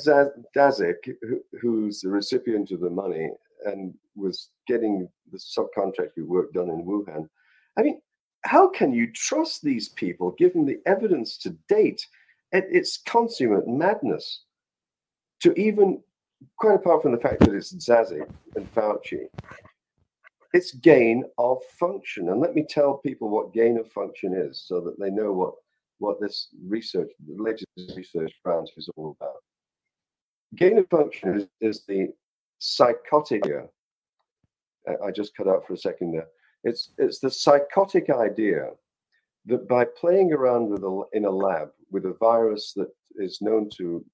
Daszak, 0.57 0.95
who's 1.61 2.01
the 2.01 2.09
recipient 2.09 2.71
of 2.71 2.81
the 2.81 2.91
money 2.91 3.31
and 3.65 3.95
was 4.17 4.49
getting 4.67 5.09
the 5.31 5.39
subcontractor 5.39 6.25
work 6.25 6.53
done 6.53 6.71
in 6.71 6.85
Wuhan. 6.85 7.29
I 7.77 7.83
mean, 7.83 8.01
how 8.45 8.69
can 8.69 8.93
you 8.93 9.11
trust 9.13 9.63
these 9.63 9.89
people 9.89 10.33
given 10.33 10.65
the 10.65 10.81
evidence 10.87 11.37
to 11.39 11.51
date? 11.69 12.07
It's 12.53 12.99
consummate 13.07 13.67
madness. 13.67 14.43
To 15.41 15.59
even, 15.59 16.03
quite 16.59 16.75
apart 16.75 17.03
from 17.03 17.13
the 17.13 17.19
fact 17.19 17.41
that 17.41 17.55
it's 17.55 17.73
Zazi 17.75 18.21
and 18.55 18.75
Fauci, 18.75 19.27
it's 20.53 20.73
gain 20.73 21.25
of 21.39 21.59
function. 21.79 22.29
And 22.29 22.41
let 22.41 22.55
me 22.55 22.65
tell 22.69 22.99
people 22.99 23.29
what 23.29 23.55
gain 23.55 23.79
of 23.79 23.91
function 23.91 24.35
is 24.35 24.63
so 24.67 24.81
that 24.83 24.99
they 25.01 25.11
know 25.11 25.33
what, 25.33 25.55
what 25.99 26.21
this 26.21 26.49
research, 26.67 27.11
the 27.27 27.43
latest 27.43 27.67
research 27.97 28.33
grant 28.45 28.71
is 28.77 28.89
all 28.97 29.17
about. 29.19 29.37
Gain 30.57 30.79
of 30.79 30.89
function 30.91 31.37
is, 31.41 31.47
is 31.61 31.85
the 31.87 32.09
psychotic. 32.59 33.43
Uh, 33.47 34.93
I 35.05 35.11
just 35.11 35.35
cut 35.35 35.49
out 35.49 35.67
for 35.67 35.73
a 35.73 35.79
second 35.79 36.13
there. 36.13 36.29
It's, 36.65 36.91
it's 36.99 37.19
the 37.19 37.31
psychotic 37.31 38.11
idea 38.11 38.71
that 39.47 39.69
by 39.69 39.85
playing 39.85 40.33
around 40.33 40.69
with 40.69 40.83
a, 40.85 41.03
in 41.13 41.25
a 41.25 41.31
lab 41.31 41.71
with 41.91 42.07
a 42.07 42.17
virus 42.21 42.73
that 42.77 42.89
is 43.17 43.43
known 43.43 43.69
to 43.77 44.05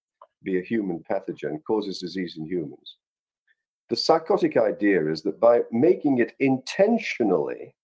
be 0.42 0.58
a 0.58 0.62
human 0.62 1.04
pathogen, 1.10 1.62
causes 1.66 1.98
disease 1.98 2.36
in 2.38 2.46
humans, 2.46 2.96
the 3.88 3.96
psychotic 3.96 4.56
idea 4.56 5.10
is 5.10 5.22
that 5.22 5.40
by 5.40 5.62
making 5.72 6.18
it 6.18 6.34
intentionally 6.40 7.74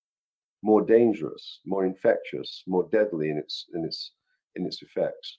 more 0.63 0.83
dangerous, 0.83 1.61
more 1.67 1.85
infectious, 1.85 2.63
more 2.67 2.89
deadly 2.91 3.31
in 3.31 3.39
its 3.39 3.67
in 3.75 3.85
its 3.85 4.13
in 4.57 4.67
its 4.67 4.83
effects, 4.83 5.39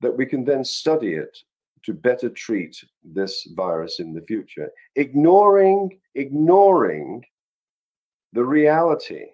that 0.00 0.16
we 0.16 0.26
can 0.26 0.44
then 0.44 0.64
study 0.64 1.14
it 1.14 1.36
to 1.84 1.94
better 1.94 2.28
treat 2.28 2.76
this 3.02 3.46
virus 3.54 4.00
in 4.00 4.12
the 4.12 4.22
future, 4.22 4.70
ignoring 4.96 5.98
ignoring 6.14 7.24
the 8.32 8.44
reality 8.44 9.26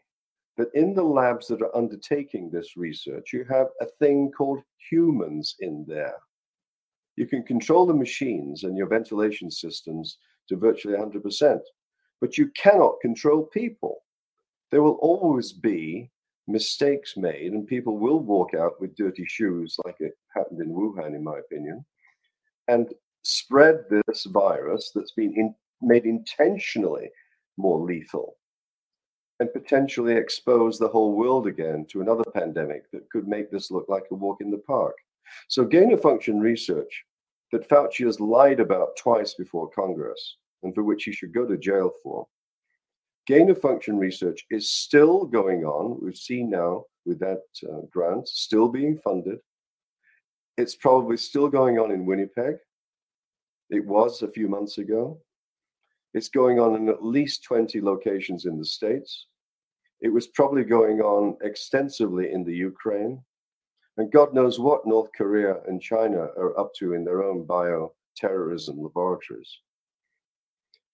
that 0.56 0.68
in 0.74 0.94
the 0.94 1.02
labs 1.02 1.48
that 1.48 1.62
are 1.62 1.76
undertaking 1.76 2.50
this 2.50 2.76
research, 2.76 3.32
you 3.32 3.44
have 3.48 3.68
a 3.80 3.86
thing 3.98 4.30
called 4.36 4.60
humans 4.90 5.54
in 5.60 5.84
there. 5.86 6.16
You 7.16 7.26
can 7.26 7.42
control 7.42 7.86
the 7.86 7.94
machines 7.94 8.64
and 8.64 8.76
your 8.76 8.86
ventilation 8.86 9.50
systems 9.50 10.18
to 10.48 10.56
virtually 10.56 10.96
100%. 10.96 11.60
But 12.20 12.38
you 12.38 12.50
cannot 12.56 13.00
control 13.02 13.44
people. 13.44 13.98
There 14.70 14.82
will 14.82 14.98
always 15.02 15.52
be 15.52 16.10
mistakes 16.48 17.14
made, 17.16 17.52
and 17.52 17.66
people 17.66 17.98
will 17.98 18.20
walk 18.20 18.54
out 18.54 18.80
with 18.80 18.96
dirty 18.96 19.26
shoes, 19.26 19.76
like 19.84 19.96
it 20.00 20.12
happened 20.34 20.60
in 20.60 20.72
Wuhan, 20.72 21.14
in 21.14 21.22
my 21.22 21.38
opinion, 21.38 21.84
and 22.68 22.92
spread 23.22 23.84
this 23.90 24.24
virus 24.24 24.92
that's 24.94 25.12
been 25.12 25.34
in, 25.34 25.54
made 25.82 26.04
intentionally 26.04 27.10
more 27.56 27.80
lethal 27.80 28.36
and 29.40 29.52
potentially 29.52 30.14
expose 30.14 30.78
the 30.78 30.88
whole 30.88 31.12
world 31.12 31.46
again 31.46 31.86
to 31.90 32.00
another 32.00 32.24
pandemic 32.34 32.90
that 32.90 33.08
could 33.10 33.28
make 33.28 33.50
this 33.50 33.70
look 33.70 33.86
like 33.88 34.04
a 34.10 34.14
walk 34.14 34.40
in 34.40 34.50
the 34.50 34.58
park. 34.58 34.96
So, 35.48 35.64
gain 35.64 35.92
of 35.92 36.00
function 36.00 36.40
research 36.40 37.04
that 37.52 37.68
Fauci 37.68 38.04
has 38.06 38.20
lied 38.20 38.60
about 38.60 38.96
twice 38.96 39.34
before 39.34 39.70
Congress 39.70 40.36
and 40.62 40.74
for 40.74 40.82
which 40.82 41.04
he 41.04 41.12
should 41.12 41.32
go 41.32 41.46
to 41.46 41.56
jail 41.56 41.92
for. 42.02 42.26
Gain 43.26 43.50
of 43.50 43.60
function 43.60 43.98
research 43.98 44.44
is 44.50 44.70
still 44.70 45.24
going 45.24 45.64
on. 45.64 45.98
We've 46.00 46.16
seen 46.16 46.48
now 46.50 46.84
with 47.04 47.18
that 47.20 47.42
uh, 47.68 47.80
grant 47.90 48.28
still 48.28 48.68
being 48.68 48.98
funded. 48.98 49.38
It's 50.56 50.76
probably 50.76 51.16
still 51.16 51.48
going 51.48 51.78
on 51.78 51.90
in 51.90 52.06
Winnipeg. 52.06 52.56
It 53.68 53.84
was 53.84 54.22
a 54.22 54.30
few 54.30 54.48
months 54.48 54.78
ago. 54.78 55.20
It's 56.16 56.30
going 56.30 56.58
on 56.58 56.74
in 56.76 56.88
at 56.88 57.04
least 57.04 57.44
20 57.44 57.82
locations 57.82 58.46
in 58.46 58.58
the 58.58 58.64
States. 58.64 59.26
It 60.00 60.08
was 60.08 60.28
probably 60.28 60.64
going 60.64 61.02
on 61.02 61.36
extensively 61.42 62.32
in 62.32 62.42
the 62.42 62.54
Ukraine. 62.54 63.22
And 63.98 64.10
God 64.10 64.32
knows 64.32 64.58
what 64.58 64.86
North 64.86 65.10
Korea 65.14 65.58
and 65.68 65.78
China 65.78 66.20
are 66.38 66.58
up 66.58 66.72
to 66.78 66.94
in 66.94 67.04
their 67.04 67.22
own 67.22 67.46
bioterrorism 67.46 68.82
laboratories. 68.82 69.58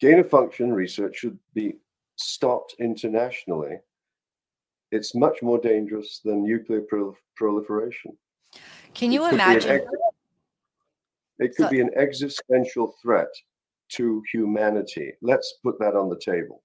Gain 0.00 0.18
of 0.18 0.28
function 0.28 0.72
research 0.72 1.18
should 1.18 1.38
be 1.54 1.74
stopped 2.16 2.74
internationally. 2.80 3.76
It's 4.90 5.14
much 5.14 5.40
more 5.40 5.60
dangerous 5.60 6.20
than 6.24 6.42
nuclear 6.42 6.82
proliferation. 7.36 8.18
Can 8.92 9.12
you 9.12 9.24
it 9.26 9.34
imagine? 9.34 9.70
Ex- 9.70 9.84
it 11.38 11.56
could 11.56 11.66
so- 11.66 11.70
be 11.70 11.80
an 11.80 11.90
existential 11.94 12.96
threat 13.00 13.30
to 13.96 14.22
humanity. 14.32 15.12
Let's 15.22 15.54
put 15.62 15.78
that 15.80 15.94
on 15.94 16.08
the 16.08 16.18
table. 16.18 16.62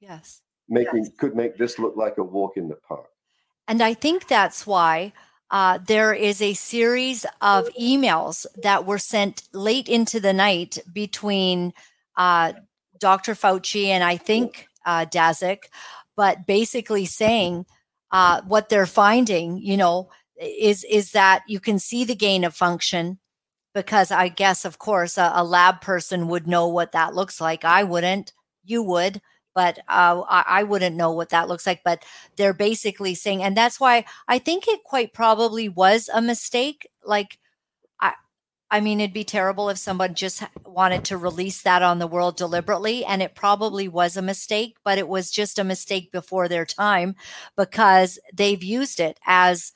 Yes. 0.00 0.42
Making 0.68 1.04
yes. 1.04 1.10
could 1.18 1.34
make 1.34 1.56
this 1.56 1.78
look 1.78 1.96
like 1.96 2.18
a 2.18 2.22
walk 2.22 2.56
in 2.56 2.68
the 2.68 2.76
park. 2.76 3.06
And 3.68 3.82
I 3.82 3.94
think 3.94 4.28
that's 4.28 4.66
why 4.66 5.12
uh, 5.50 5.78
there 5.86 6.12
is 6.12 6.42
a 6.42 6.54
series 6.54 7.24
of 7.40 7.68
emails 7.80 8.46
that 8.62 8.84
were 8.84 8.98
sent 8.98 9.42
late 9.52 9.88
into 9.88 10.20
the 10.20 10.32
night 10.32 10.78
between 10.92 11.72
uh, 12.16 12.52
Dr. 12.98 13.34
Fauci 13.34 13.86
and 13.86 14.02
I 14.02 14.16
think 14.16 14.68
uh, 14.84 15.06
Daszak, 15.06 15.64
but 16.16 16.46
basically 16.46 17.04
saying 17.04 17.66
uh, 18.10 18.40
what 18.46 18.68
they're 18.68 18.86
finding, 18.86 19.58
you 19.58 19.76
know, 19.76 20.08
is 20.40 20.84
is 20.84 21.12
that 21.12 21.42
you 21.48 21.60
can 21.60 21.78
see 21.78 22.04
the 22.04 22.14
gain 22.14 22.44
of 22.44 22.54
function 22.54 23.18
because 23.76 24.10
I 24.10 24.28
guess, 24.28 24.64
of 24.64 24.78
course, 24.78 25.18
a, 25.18 25.30
a 25.34 25.44
lab 25.44 25.82
person 25.82 26.28
would 26.28 26.46
know 26.46 26.66
what 26.66 26.92
that 26.92 27.14
looks 27.14 27.42
like. 27.42 27.62
I 27.62 27.84
wouldn't. 27.84 28.32
You 28.64 28.82
would 28.82 29.20
but 29.54 29.78
uh, 29.88 30.22
I, 30.28 30.44
I, 30.46 30.62
wouldn't 30.64 30.96
know 30.96 31.12
what 31.12 31.30
that 31.30 31.48
looks 31.48 31.66
like. 31.66 31.80
But 31.82 32.04
they're 32.36 32.52
basically 32.52 33.14
saying, 33.14 33.42
and 33.42 33.56
that's 33.56 33.80
why 33.80 34.04
I 34.28 34.38
think 34.38 34.68
it 34.68 34.84
quite 34.84 35.14
probably 35.14 35.66
was 35.66 36.10
a 36.12 36.20
mistake. 36.20 36.86
Like, 37.02 37.38
I, 37.98 38.12
I 38.70 38.80
mean, 38.80 39.00
it'd 39.00 39.14
be 39.14 39.24
terrible 39.24 39.70
if 39.70 39.78
someone 39.78 40.14
just 40.14 40.42
wanted 40.66 41.06
to 41.06 41.16
release 41.16 41.62
that 41.62 41.80
on 41.80 41.98
the 41.98 42.06
world 42.06 42.36
deliberately, 42.36 43.02
and 43.02 43.22
it 43.22 43.34
probably 43.34 43.88
was 43.88 44.18
a 44.18 44.22
mistake, 44.22 44.76
but 44.84 44.98
it 44.98 45.08
was 45.08 45.30
just 45.30 45.58
a 45.58 45.64
mistake 45.64 46.12
before 46.12 46.48
their 46.48 46.66
time 46.66 47.14
because 47.56 48.18
they've 48.34 48.62
used 48.62 49.00
it 49.00 49.18
as 49.24 49.72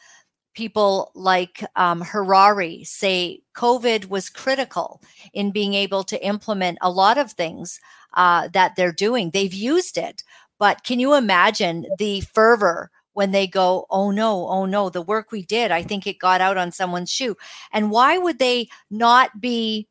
people 0.61 1.11
like 1.15 1.65
um, 1.75 2.03
Harari 2.03 2.85
say 2.85 3.41
COVID 3.57 4.11
was 4.11 4.29
critical 4.29 5.01
in 5.33 5.53
being 5.53 5.73
able 5.73 6.05
to 6.05 6.23
implement 6.23 6.77
a 6.83 6.91
lot 6.91 7.17
of 7.17 7.33
things 7.33 7.81
uh, 8.13 8.49
that 8.49 8.77
they're 8.77 8.93
doing. 8.93 9.31
They've 9.31 9.55
used 9.55 9.97
it, 9.97 10.23
but 10.59 10.85
can 10.85 11.01
you 11.01 11.15
imagine 11.15 11.87
the 11.97 12.21
fervor 12.21 12.91
when 13.15 13.31
they 13.31 13.47
go, 13.47 13.87
oh 13.89 14.11
no, 14.11 14.47
oh 14.49 14.67
no, 14.67 14.91
the 14.91 15.01
work 15.01 15.33
we 15.33 15.45
did, 15.45 15.71
I 15.71 15.83
think 15.83 16.07
it 16.07 16.19
got 16.19 16.43
out 16.43 16.59
on 16.59 16.73
someone's 16.73 17.11
shoe. 17.11 17.39
And 17.73 17.91
why 17.91 18.19
would 18.19 18.39
they 18.39 18.69
not 18.91 19.41
be 19.41 19.89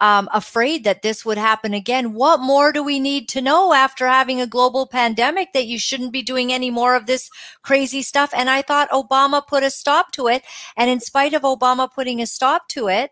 um, 0.00 0.28
afraid 0.32 0.84
that 0.84 1.02
this 1.02 1.24
would 1.24 1.38
happen 1.38 1.74
again? 1.74 2.12
What 2.12 2.40
more 2.40 2.72
do 2.72 2.82
we 2.82 3.00
need 3.00 3.28
to 3.30 3.40
know 3.40 3.72
after 3.72 4.06
having 4.06 4.40
a 4.40 4.46
global 4.46 4.86
pandemic 4.86 5.52
that 5.52 5.66
you 5.66 5.78
shouldn't 5.78 6.12
be 6.12 6.22
doing 6.22 6.52
any 6.52 6.70
more 6.70 6.94
of 6.94 7.06
this 7.06 7.30
crazy 7.62 8.02
stuff? 8.02 8.32
And 8.36 8.50
I 8.50 8.62
thought 8.62 8.90
Obama 8.90 9.46
put 9.46 9.62
a 9.62 9.70
stop 9.70 10.12
to 10.12 10.28
it. 10.28 10.44
And 10.76 10.90
in 10.90 11.00
spite 11.00 11.34
of 11.34 11.42
Obama 11.42 11.90
putting 11.92 12.20
a 12.20 12.26
stop 12.26 12.68
to 12.68 12.88
it, 12.88 13.10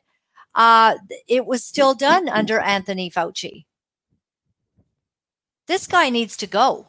uh, 0.55 0.95
it 1.27 1.47
was 1.47 1.65
still 1.65 1.95
done 1.95 2.29
under 2.29 2.61
Anthony 2.61 3.11
Fauci. 3.11 3.65
This 5.67 5.87
guy 5.87 6.11
needs 6.11 6.37
to 6.39 6.47
go. 6.47 6.89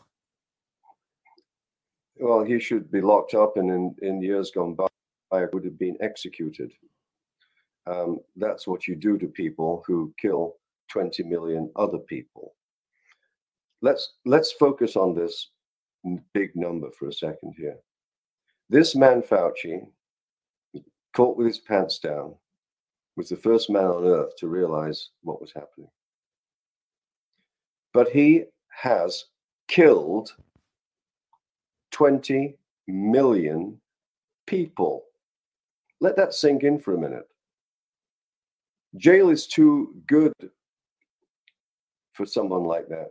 Well, 2.17 2.43
he 2.43 2.59
should 2.59 2.91
be 2.91 3.01
locked 3.01 3.33
up, 3.33 3.57
and 3.57 3.69
in, 3.69 3.95
in 4.01 4.21
years 4.21 4.51
gone 4.51 4.73
by, 4.73 4.87
would 5.31 5.65
have 5.65 5.77
been 5.77 5.97
executed. 5.99 6.71
Um, 7.87 8.19
that's 8.35 8.67
what 8.67 8.87
you 8.87 8.95
do 8.95 9.17
to 9.17 9.27
people 9.27 9.83
who 9.85 10.13
kill 10.17 10.55
20 10.89 11.23
million 11.23 11.71
other 11.75 11.99
people. 11.99 12.55
Let's 13.81 14.13
let's 14.25 14.51
focus 14.51 14.95
on 14.95 15.13
this 15.13 15.49
big 16.33 16.55
number 16.55 16.89
for 16.91 17.07
a 17.07 17.13
second 17.13 17.53
here. 17.57 17.77
This 18.69 18.95
man 18.95 19.21
Fauci, 19.21 19.85
caught 21.13 21.37
with 21.37 21.47
his 21.47 21.59
pants 21.59 21.99
down, 21.99 22.35
was 23.15 23.29
the 23.29 23.35
first 23.35 23.69
man 23.69 23.85
on 23.85 24.05
earth 24.05 24.35
to 24.37 24.47
realize 24.47 25.09
what 25.21 25.39
was 25.39 25.51
happening. 25.53 25.89
But 27.93 28.09
he 28.09 28.45
has 28.69 29.25
killed 29.67 30.33
20 31.91 32.57
million 32.87 33.79
people. 34.47 35.03
Let 36.01 36.17
that 36.17 36.33
sink 36.33 36.63
in 36.63 36.79
for 36.79 36.93
a 36.93 36.99
minute. 36.99 37.27
Jail 38.97 39.29
is 39.29 39.47
too 39.47 39.93
good 40.07 40.33
for 42.13 42.25
someone 42.25 42.63
like 42.63 42.87
that. 42.89 43.09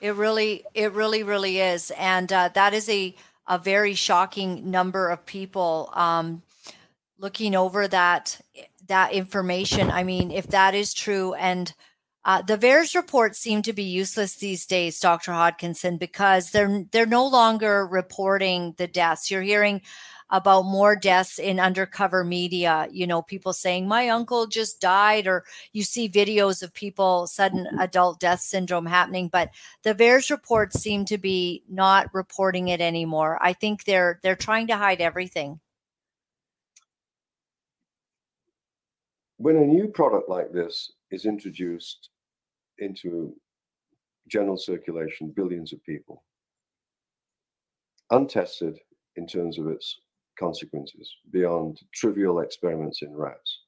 It 0.00 0.14
really, 0.14 0.64
it 0.74 0.92
really, 0.92 1.22
really 1.22 1.60
is, 1.60 1.90
and 1.96 2.30
uh, 2.32 2.50
that 2.54 2.74
is 2.74 2.88
a 2.88 3.14
a 3.46 3.58
very 3.58 3.94
shocking 3.94 4.70
number 4.70 5.08
of 5.08 5.24
people. 5.24 5.90
Um, 5.94 6.42
looking 7.18 7.54
over 7.54 7.88
that 7.88 8.40
that 8.86 9.12
information, 9.12 9.90
I 9.90 10.04
mean, 10.04 10.30
if 10.30 10.48
that 10.48 10.74
is 10.74 10.92
true, 10.92 11.32
and 11.34 11.72
uh, 12.26 12.42
the 12.42 12.56
VAERS 12.56 12.94
reports 12.94 13.38
seem 13.38 13.62
to 13.62 13.72
be 13.72 13.82
useless 13.82 14.36
these 14.36 14.66
days, 14.66 14.98
Dr. 14.98 15.32
Hodkinson, 15.32 15.98
because 15.98 16.50
they're 16.50 16.84
they're 16.90 17.06
no 17.06 17.26
longer 17.26 17.86
reporting 17.86 18.74
the 18.76 18.86
deaths. 18.86 19.30
You're 19.30 19.42
hearing 19.42 19.80
about 20.30 20.62
more 20.62 20.96
deaths 20.96 21.38
in 21.38 21.60
undercover 21.60 22.24
media. 22.24 22.88
You 22.90 23.06
know, 23.06 23.22
people 23.22 23.52
saying 23.52 23.86
my 23.86 24.08
uncle 24.08 24.46
just 24.46 24.80
died, 24.80 25.26
or 25.26 25.44
you 25.72 25.82
see 25.82 26.08
videos 26.08 26.62
of 26.62 26.72
people 26.74 27.26
sudden 27.26 27.66
mm-hmm. 27.66 27.78
adult 27.78 28.20
death 28.20 28.40
syndrome 28.40 28.86
happening. 28.86 29.28
But 29.28 29.50
the 29.82 29.94
VAERS 29.94 30.30
reports 30.30 30.80
seem 30.80 31.04
to 31.06 31.18
be 31.18 31.62
not 31.68 32.12
reporting 32.12 32.68
it 32.68 32.80
anymore. 32.80 33.38
I 33.40 33.52
think 33.52 33.84
they're 33.84 34.20
they're 34.22 34.36
trying 34.36 34.66
to 34.68 34.76
hide 34.76 35.00
everything. 35.00 35.60
When 39.36 39.56
a 39.56 39.66
new 39.66 39.88
product 39.88 40.28
like 40.28 40.52
this 40.52 40.92
is 41.10 41.26
introduced 41.26 42.10
into 42.78 43.34
general 44.28 44.56
circulation, 44.56 45.32
billions 45.34 45.72
of 45.72 45.84
people, 45.84 46.24
untested 48.10 48.78
in 49.16 49.26
terms 49.26 49.58
of 49.58 49.68
its 49.68 50.00
consequences 50.38 51.16
beyond 51.30 51.80
trivial 51.92 52.40
experiments 52.40 53.02
in 53.02 53.14
rats. 53.14 53.60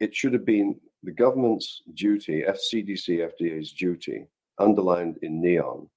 It 0.00 0.14
should 0.14 0.32
have 0.32 0.44
been 0.44 0.78
the 1.02 1.12
government's 1.12 1.82
duty, 1.94 2.42
FCDC, 2.46 3.30
FDA's 3.30 3.72
duty, 3.72 4.26
underlined 4.58 5.18
in 5.22 5.40
neon, 5.40 5.88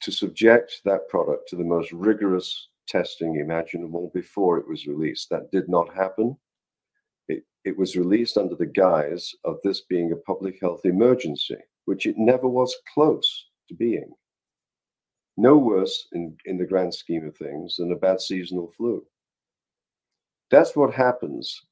to 0.00 0.10
subject 0.10 0.80
that 0.84 1.08
product 1.08 1.48
to 1.48 1.56
the 1.56 1.64
most 1.64 1.92
rigorous 1.92 2.68
testing 2.88 3.36
imaginable 3.36 4.10
before 4.14 4.58
it 4.58 4.68
was 4.68 4.86
released. 4.86 5.30
That 5.30 5.50
did 5.50 5.68
not 5.68 5.94
happen. 5.94 6.36
It, 7.28 7.44
it 7.64 7.76
was 7.76 7.96
released 7.96 8.36
under 8.36 8.54
the 8.54 8.66
guise 8.66 9.34
of 9.44 9.58
this 9.62 9.82
being 9.82 10.12
a 10.12 10.16
public 10.16 10.60
health 10.60 10.82
emergency, 10.84 11.58
which 11.84 12.06
it 12.06 12.16
never 12.16 12.48
was 12.48 12.74
close 12.94 13.46
to 13.68 13.74
being 13.74 14.12
no 15.36 15.56
worse 15.56 16.08
in, 16.12 16.36
in 16.46 16.56
the 16.56 16.64
grand 16.64 16.94
scheme 16.94 17.26
of 17.26 17.36
things 17.36 17.76
than 17.76 17.92
a 17.92 17.96
bad 17.96 18.20
seasonal 18.20 18.72
flu. 18.76 19.04
That's 20.50 20.76
what 20.76 20.94
happens 20.94 21.62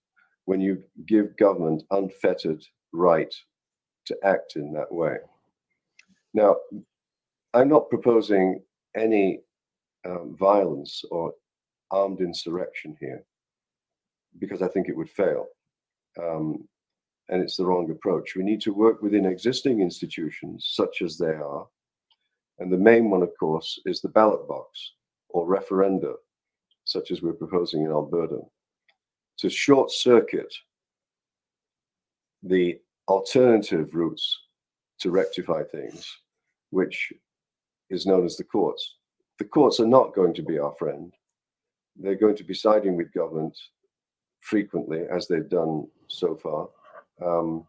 when 0.44 0.60
you 0.60 0.82
give 1.06 1.36
government 1.36 1.84
unfettered 1.90 2.62
right 2.92 3.34
to 4.06 4.16
act 4.22 4.56
in 4.56 4.72
that 4.72 4.92
way. 4.92 5.16
Now, 6.34 6.56
I'm 7.54 7.68
not 7.68 7.88
proposing 7.88 8.62
any 8.96 9.40
um, 10.04 10.36
violence 10.38 11.02
or 11.10 11.32
armed 11.90 12.20
insurrection 12.20 12.96
here 13.00 13.24
because 14.38 14.60
I 14.60 14.68
think 14.68 14.88
it 14.88 14.96
would 14.96 15.08
fail. 15.08 15.46
Um, 16.20 16.68
and 17.28 17.40
it's 17.42 17.56
the 17.56 17.64
wrong 17.64 17.90
approach. 17.90 18.34
We 18.36 18.42
need 18.42 18.60
to 18.62 18.74
work 18.74 19.00
within 19.00 19.24
existing 19.24 19.80
institutions, 19.80 20.72
such 20.74 21.00
as 21.00 21.16
they 21.16 21.32
are, 21.32 21.66
and 22.58 22.72
the 22.72 22.78
main 22.78 23.10
one, 23.10 23.22
of 23.22 23.30
course, 23.38 23.80
is 23.86 24.00
the 24.00 24.08
ballot 24.08 24.46
box 24.48 24.92
or 25.28 25.46
referenda, 25.46 26.14
such 26.84 27.10
as 27.10 27.22
we're 27.22 27.32
proposing 27.32 27.82
in 27.82 27.90
Alberta, 27.90 28.40
to 29.38 29.50
short 29.50 29.90
circuit 29.90 30.52
the 32.42 32.78
alternative 33.08 33.94
routes 33.94 34.40
to 35.00 35.10
rectify 35.10 35.62
things, 35.64 36.06
which 36.70 37.12
is 37.90 38.06
known 38.06 38.24
as 38.24 38.36
the 38.36 38.44
courts. 38.44 38.96
The 39.38 39.44
courts 39.44 39.80
are 39.80 39.86
not 39.86 40.14
going 40.14 40.34
to 40.34 40.42
be 40.42 40.58
our 40.58 40.74
friend. 40.78 41.12
They're 41.96 42.14
going 42.14 42.36
to 42.36 42.44
be 42.44 42.54
siding 42.54 42.96
with 42.96 43.12
government 43.12 43.58
frequently, 44.40 45.02
as 45.10 45.26
they've 45.26 45.48
done 45.48 45.86
so 46.08 46.36
far. 46.36 46.68
Um, 47.24 47.66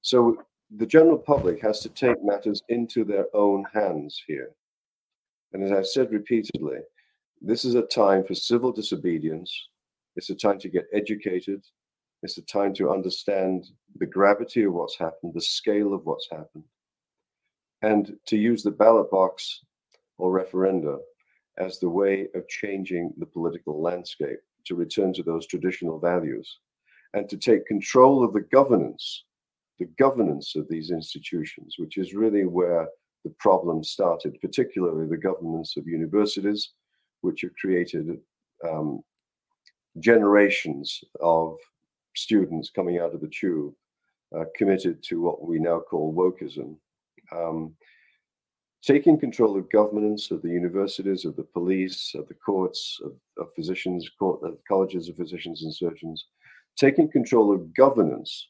so 0.00 0.42
the 0.76 0.86
general 0.86 1.18
public 1.18 1.60
has 1.60 1.80
to 1.80 1.88
take 1.90 2.22
matters 2.24 2.62
into 2.68 3.04
their 3.04 3.26
own 3.34 3.64
hands 3.72 4.22
here. 4.26 4.50
And 5.52 5.62
as 5.62 5.72
I've 5.72 5.86
said 5.86 6.12
repeatedly, 6.12 6.78
this 7.42 7.64
is 7.64 7.74
a 7.74 7.82
time 7.82 8.24
for 8.24 8.34
civil 8.34 8.72
disobedience. 8.72 9.68
It's 10.16 10.30
a 10.30 10.34
time 10.34 10.58
to 10.60 10.68
get 10.68 10.86
educated. 10.92 11.62
It's 12.22 12.38
a 12.38 12.42
time 12.42 12.72
to 12.74 12.90
understand 12.90 13.66
the 13.98 14.06
gravity 14.06 14.62
of 14.62 14.72
what's 14.72 14.96
happened, 14.96 15.34
the 15.34 15.40
scale 15.40 15.92
of 15.92 16.06
what's 16.06 16.28
happened, 16.30 16.64
and 17.82 18.16
to 18.26 18.36
use 18.36 18.62
the 18.62 18.70
ballot 18.70 19.10
box 19.10 19.64
or 20.18 20.32
referenda 20.32 20.98
as 21.58 21.80
the 21.80 21.90
way 21.90 22.28
of 22.34 22.48
changing 22.48 23.12
the 23.18 23.26
political 23.26 23.82
landscape, 23.82 24.38
to 24.64 24.74
return 24.74 25.12
to 25.12 25.22
those 25.22 25.46
traditional 25.46 25.98
values, 25.98 26.60
and 27.12 27.28
to 27.28 27.36
take 27.36 27.66
control 27.66 28.24
of 28.24 28.32
the 28.32 28.40
governance 28.40 29.24
the 29.78 29.86
governance 29.98 30.54
of 30.56 30.68
these 30.68 30.90
institutions, 30.90 31.76
which 31.78 31.96
is 31.98 32.14
really 32.14 32.44
where 32.44 32.88
the 33.24 33.34
problem 33.38 33.82
started, 33.82 34.40
particularly 34.40 35.06
the 35.06 35.16
governance 35.16 35.76
of 35.76 35.86
universities, 35.86 36.72
which 37.20 37.42
have 37.42 37.54
created 37.56 38.18
um, 38.68 39.02
generations 39.98 41.02
of 41.20 41.56
students 42.14 42.70
coming 42.70 42.98
out 42.98 43.14
of 43.14 43.20
the 43.20 43.28
tube 43.28 43.72
uh, 44.36 44.44
committed 44.56 45.02
to 45.02 45.20
what 45.20 45.46
we 45.46 45.58
now 45.58 45.80
call 45.80 46.14
wokeism. 46.14 46.76
Um, 47.30 47.74
taking 48.82 49.18
control 49.18 49.56
of 49.56 49.70
governance 49.70 50.30
of 50.30 50.42
the 50.42 50.48
universities, 50.48 51.24
of 51.24 51.36
the 51.36 51.44
police, 51.44 52.14
of 52.14 52.26
the 52.28 52.34
courts, 52.34 52.98
of, 53.04 53.12
of 53.38 53.54
physicians, 53.54 54.10
court, 54.18 54.40
of 54.42 54.58
colleges 54.66 55.08
of 55.08 55.16
physicians 55.16 55.62
and 55.62 55.74
surgeons, 55.74 56.26
taking 56.76 57.10
control 57.10 57.54
of 57.54 57.74
governance 57.74 58.48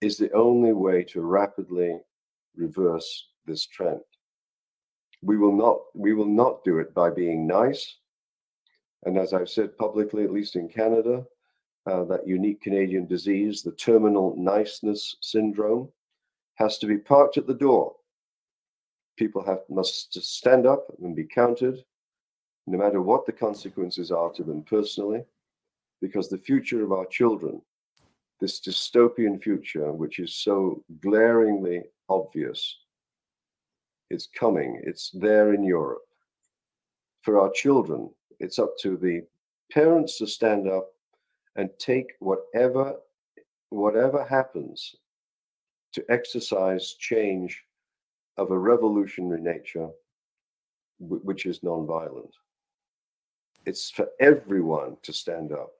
is 0.00 0.16
the 0.16 0.32
only 0.32 0.72
way 0.72 1.02
to 1.04 1.20
rapidly 1.20 1.98
reverse 2.56 3.28
this 3.46 3.66
trend. 3.66 4.00
We 5.22 5.38
will 5.38 5.56
not 5.56 5.78
we 5.94 6.12
will 6.12 6.28
not 6.28 6.64
do 6.64 6.78
it 6.78 6.94
by 6.94 7.10
being 7.10 7.46
nice. 7.46 7.98
And 9.04 9.18
as 9.18 9.32
I've 9.32 9.48
said 9.48 9.76
publicly, 9.76 10.24
at 10.24 10.32
least 10.32 10.56
in 10.56 10.68
Canada, 10.68 11.24
uh, 11.86 12.04
that 12.04 12.26
unique 12.26 12.62
Canadian 12.62 13.06
disease, 13.06 13.62
the 13.62 13.72
terminal 13.72 14.34
niceness 14.36 15.16
syndrome, 15.20 15.88
has 16.54 16.78
to 16.78 16.86
be 16.86 16.98
parked 16.98 17.36
at 17.36 17.46
the 17.46 17.54
door. 17.54 17.94
People 19.16 19.44
have 19.44 19.60
must 19.68 20.14
stand 20.22 20.66
up 20.66 20.86
and 21.02 21.14
be 21.14 21.24
counted 21.24 21.84
no 22.66 22.78
matter 22.78 23.02
what 23.02 23.26
the 23.26 23.32
consequences 23.32 24.10
are 24.10 24.32
to 24.32 24.42
them 24.42 24.62
personally, 24.62 25.22
because 26.00 26.28
the 26.28 26.38
future 26.38 26.82
of 26.82 26.92
our 26.92 27.06
children, 27.06 27.60
this 28.44 28.60
dystopian 28.60 29.42
future, 29.42 29.90
which 29.90 30.18
is 30.18 30.34
so 30.34 30.84
glaringly 31.00 31.82
obvious, 32.10 32.76
it's 34.10 34.28
coming, 34.38 34.82
it's 34.84 35.10
there 35.14 35.54
in 35.54 35.64
Europe. 35.64 36.02
For 37.22 37.40
our 37.40 37.50
children, 37.52 38.10
it's 38.40 38.58
up 38.58 38.76
to 38.82 38.98
the 38.98 39.22
parents 39.72 40.18
to 40.18 40.26
stand 40.26 40.68
up 40.68 40.88
and 41.56 41.70
take 41.78 42.12
whatever 42.18 42.96
whatever 43.70 44.22
happens 44.22 44.94
to 45.94 46.04
exercise 46.10 46.96
change 46.98 47.62
of 48.36 48.50
a 48.50 48.58
revolutionary 48.58 49.40
nature 49.40 49.88
which 50.98 51.46
is 51.46 51.60
nonviolent. 51.60 52.34
It's 53.64 53.90
for 53.90 54.06
everyone 54.20 54.98
to 55.02 55.12
stand 55.14 55.50
up. 55.50 55.70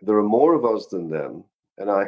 There 0.00 0.16
are 0.16 0.32
more 0.38 0.54
of 0.54 0.64
us 0.64 0.86
than 0.86 1.10
them, 1.10 1.44
and 1.78 1.90
I, 1.90 2.06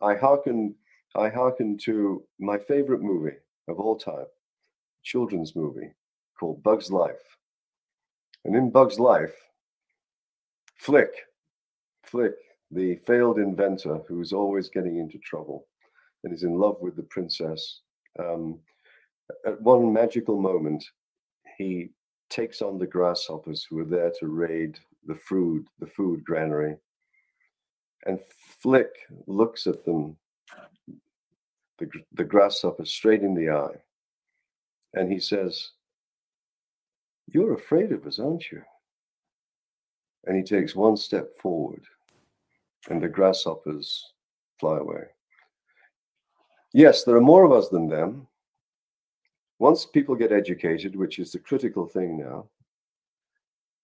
I 0.00 0.14
hearken, 0.14 0.74
I 1.16 1.28
hearken 1.28 1.78
to 1.84 2.22
my 2.38 2.58
favorite 2.58 3.02
movie 3.02 3.36
of 3.68 3.78
all 3.78 3.96
time, 3.96 4.26
children's 5.02 5.54
movie 5.56 5.92
called 6.38 6.62
Bug's 6.62 6.90
Life. 6.90 7.36
And 8.44 8.54
in 8.54 8.70
Bug's 8.70 8.98
Life, 8.98 9.34
Flick, 10.76 11.10
Flick, 12.02 12.34
the 12.70 12.96
failed 13.06 13.38
inventor 13.38 14.00
who's 14.08 14.32
always 14.32 14.68
getting 14.68 14.98
into 14.98 15.18
trouble 15.18 15.66
and 16.24 16.32
is 16.32 16.42
in 16.42 16.58
love 16.58 16.76
with 16.80 16.96
the 16.96 17.02
princess, 17.04 17.80
um, 18.18 18.58
at 19.46 19.60
one 19.62 19.92
magical 19.92 20.40
moment, 20.40 20.84
he 21.56 21.90
takes 22.30 22.62
on 22.62 22.78
the 22.78 22.86
grasshoppers 22.86 23.66
who 23.68 23.78
are 23.78 23.84
there 23.84 24.12
to 24.18 24.26
raid 24.26 24.78
the 25.06 25.14
food, 25.14 25.66
the 25.78 25.86
food 25.86 26.24
granary. 26.24 26.76
And 28.04 28.20
Flick 28.60 28.90
looks 29.26 29.66
at 29.66 29.84
them, 29.84 30.16
the, 31.78 31.88
the 32.12 32.24
grasshopper, 32.24 32.84
straight 32.84 33.22
in 33.22 33.34
the 33.34 33.50
eye. 33.50 33.76
And 34.94 35.10
he 35.10 35.18
says, 35.18 35.70
You're 37.26 37.54
afraid 37.54 37.92
of 37.92 38.06
us, 38.06 38.18
aren't 38.18 38.50
you? 38.50 38.62
And 40.26 40.36
he 40.36 40.42
takes 40.42 40.74
one 40.74 40.96
step 40.96 41.36
forward, 41.36 41.84
and 42.88 43.02
the 43.02 43.08
grasshoppers 43.08 44.12
fly 44.58 44.78
away. 44.78 45.04
Yes, 46.72 47.04
there 47.04 47.16
are 47.16 47.20
more 47.20 47.44
of 47.44 47.52
us 47.52 47.68
than 47.68 47.88
them, 47.88 48.26
once 49.58 49.86
people 49.86 50.14
get 50.14 50.32
educated, 50.32 50.96
which 50.96 51.18
is 51.18 51.32
the 51.32 51.38
critical 51.38 51.86
thing 51.86 52.18
now, 52.18 52.46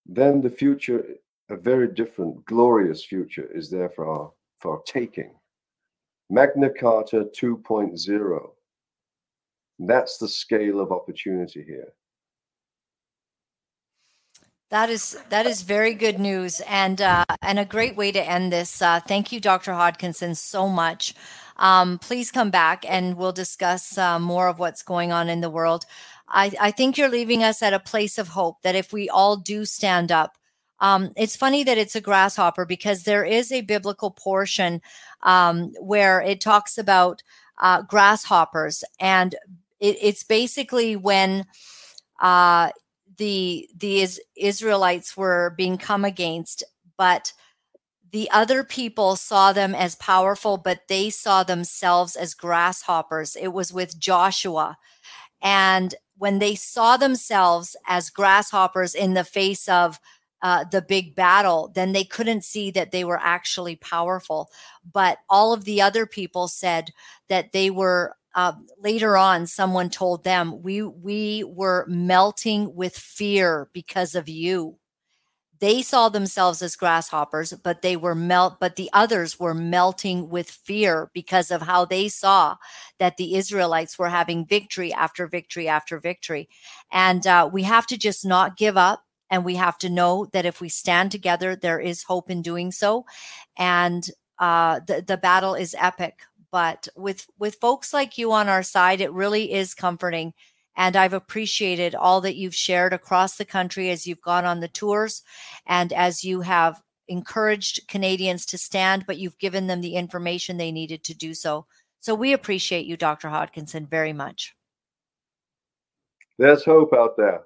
then 0.05 0.41
the 0.41 0.49
future, 0.49 1.05
a 1.51 1.57
very 1.57 1.87
different, 1.87 2.45
glorious 2.45 3.03
future, 3.03 3.49
is 3.53 3.69
there 3.69 3.89
for 3.89 4.07
our, 4.07 4.31
for 4.59 4.77
our 4.77 4.81
taking. 4.85 5.33
Magna 6.29 6.69
Carta 6.69 7.27
2.0. 7.39 8.49
That's 9.79 10.17
the 10.17 10.27
scale 10.27 10.79
of 10.79 10.91
opportunity 10.91 11.63
here. 11.63 11.93
That 14.69 14.89
is 14.89 15.17
that 15.27 15.45
is 15.45 15.63
very 15.63 15.93
good 15.93 16.17
news 16.17 16.61
and 16.61 17.01
uh, 17.01 17.25
and 17.41 17.59
a 17.59 17.65
great 17.65 17.97
way 17.97 18.13
to 18.13 18.23
end 18.23 18.53
this. 18.53 18.81
Uh, 18.81 19.01
thank 19.01 19.33
you, 19.33 19.41
Dr. 19.41 19.73
Hodkinson, 19.73 20.37
so 20.37 20.69
much. 20.69 21.13
Um, 21.57 21.99
please 21.99 22.31
come 22.31 22.51
back 22.51 22.85
and 22.87 23.17
we'll 23.17 23.33
discuss 23.33 23.97
uh, 23.97 24.17
more 24.17 24.47
of 24.47 24.59
what's 24.59 24.81
going 24.81 25.11
on 25.11 25.27
in 25.27 25.41
the 25.41 25.49
world. 25.49 25.85
I, 26.29 26.53
I, 26.59 26.71
think 26.71 26.97
you're 26.97 27.09
leaving 27.09 27.43
us 27.43 27.61
at 27.61 27.73
a 27.73 27.79
place 27.79 28.17
of 28.17 28.29
hope 28.29 28.61
that 28.61 28.73
if 28.73 28.93
we 28.93 29.09
all 29.09 29.35
do 29.35 29.65
stand 29.65 30.11
up, 30.11 30.37
um, 30.81 31.11
it's 31.15 31.35
funny 31.35 31.63
that 31.63 31.77
it's 31.77 31.95
a 31.95 32.01
grasshopper 32.01 32.65
because 32.65 33.03
there 33.03 33.23
is 33.23 33.51
a 33.51 33.61
biblical 33.61 34.11
portion 34.11 34.81
um, 35.23 35.71
where 35.79 36.19
it 36.21 36.41
talks 36.41 36.77
about 36.77 37.21
uh, 37.59 37.83
grasshoppers, 37.83 38.83
and 38.99 39.35
it, 39.79 39.97
it's 40.01 40.23
basically 40.23 40.95
when 40.95 41.45
uh, 42.19 42.71
the 43.17 43.69
the 43.77 44.07
Israelites 44.35 45.15
were 45.15 45.53
being 45.55 45.77
come 45.77 46.03
against, 46.03 46.63
but 46.97 47.31
the 48.11 48.29
other 48.31 48.63
people 48.63 49.15
saw 49.15 49.53
them 49.53 49.73
as 49.73 49.95
powerful, 49.95 50.57
but 50.57 50.87
they 50.89 51.09
saw 51.09 51.43
themselves 51.43 52.15
as 52.15 52.33
grasshoppers. 52.33 53.37
It 53.37 53.49
was 53.49 53.71
with 53.71 53.97
Joshua. 53.97 54.77
And 55.41 55.95
when 56.17 56.39
they 56.39 56.55
saw 56.55 56.97
themselves 56.97 57.75
as 57.87 58.09
grasshoppers 58.09 58.93
in 58.93 59.13
the 59.13 59.23
face 59.23 59.69
of 59.69 59.99
uh, 60.41 60.65
the 60.71 60.81
big 60.81 61.15
battle, 61.15 61.71
then 61.75 61.91
they 61.91 62.03
couldn't 62.03 62.43
see 62.43 62.71
that 62.71 62.91
they 62.91 63.03
were 63.03 63.19
actually 63.21 63.75
powerful. 63.75 64.49
But 64.91 65.19
all 65.29 65.53
of 65.53 65.65
the 65.65 65.81
other 65.81 66.05
people 66.05 66.47
said 66.47 66.91
that 67.29 67.51
they 67.51 67.69
were. 67.69 68.15
Uh, 68.33 68.53
later 68.79 69.17
on, 69.17 69.45
someone 69.45 69.89
told 69.89 70.23
them, 70.23 70.61
"We 70.63 70.81
we 70.83 71.43
were 71.43 71.85
melting 71.89 72.73
with 72.73 72.95
fear 72.95 73.69
because 73.73 74.15
of 74.15 74.29
you." 74.29 74.77
they 75.59 75.81
saw 75.81 76.09
themselves 76.09 76.61
as 76.61 76.75
grasshoppers 76.75 77.53
but 77.63 77.81
they 77.81 77.95
were 77.95 78.15
melt 78.15 78.59
but 78.59 78.75
the 78.75 78.89
others 78.93 79.39
were 79.39 79.53
melting 79.53 80.27
with 80.29 80.49
fear 80.49 81.09
because 81.13 81.51
of 81.51 81.61
how 81.61 81.85
they 81.85 82.07
saw 82.09 82.55
that 82.99 83.17
the 83.17 83.35
israelites 83.35 83.97
were 83.97 84.09
having 84.09 84.45
victory 84.45 84.91
after 84.91 85.27
victory 85.27 85.67
after 85.67 85.99
victory 85.99 86.49
and 86.91 87.25
uh, 87.27 87.49
we 87.51 87.63
have 87.63 87.87
to 87.87 87.97
just 87.97 88.25
not 88.25 88.57
give 88.57 88.75
up 88.75 89.03
and 89.31 89.43
we 89.43 89.55
have 89.55 89.79
to 89.79 89.89
know 89.89 90.27
that 90.33 90.45
if 90.45 90.61
we 90.61 90.69
stand 90.69 91.11
together 91.11 91.55
there 91.55 91.79
is 91.79 92.03
hope 92.03 92.29
in 92.29 92.43
doing 92.43 92.71
so 92.71 93.05
and 93.57 94.09
uh, 94.37 94.79
the, 94.87 95.03
the 95.05 95.17
battle 95.17 95.55
is 95.55 95.75
epic 95.79 96.19
but 96.51 96.87
with 96.95 97.25
with 97.39 97.55
folks 97.55 97.93
like 97.93 98.17
you 98.17 98.31
on 98.31 98.47
our 98.47 98.63
side 98.63 99.01
it 99.01 99.11
really 99.11 99.51
is 99.51 99.73
comforting 99.73 100.33
and 100.75 100.95
I've 100.95 101.13
appreciated 101.13 101.95
all 101.95 102.21
that 102.21 102.35
you've 102.35 102.55
shared 102.55 102.93
across 102.93 103.35
the 103.35 103.45
country 103.45 103.89
as 103.89 104.07
you've 104.07 104.21
gone 104.21 104.45
on 104.45 104.61
the 104.61 104.67
tours 104.67 105.21
and 105.65 105.91
as 105.91 106.23
you 106.23 106.41
have 106.41 106.81
encouraged 107.07 107.87
Canadians 107.87 108.45
to 108.47 108.57
stand, 108.57 109.05
but 109.05 109.17
you've 109.17 109.37
given 109.37 109.67
them 109.67 109.81
the 109.81 109.95
information 109.95 110.57
they 110.57 110.71
needed 110.71 111.03
to 111.03 111.13
do 111.13 111.33
so. 111.33 111.65
So 111.99 112.15
we 112.15 112.33
appreciate 112.33 112.85
you, 112.85 112.97
Dr. 112.97 113.27
Hodkinson, 113.27 113.87
very 113.87 114.13
much. 114.13 114.55
There's 116.39 116.63
hope 116.63 116.93
out 116.93 117.17
there. 117.17 117.43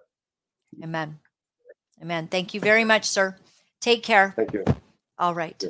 Amen. 0.81 1.19
Amen. 2.01 2.27
Thank 2.27 2.53
you 2.53 2.59
very 2.59 2.83
much, 2.83 3.05
sir. 3.05 3.35
Take 3.81 4.03
care. 4.03 4.33
Thank 4.35 4.53
you. 4.53 4.63
All 5.17 5.33
right. 5.33 5.63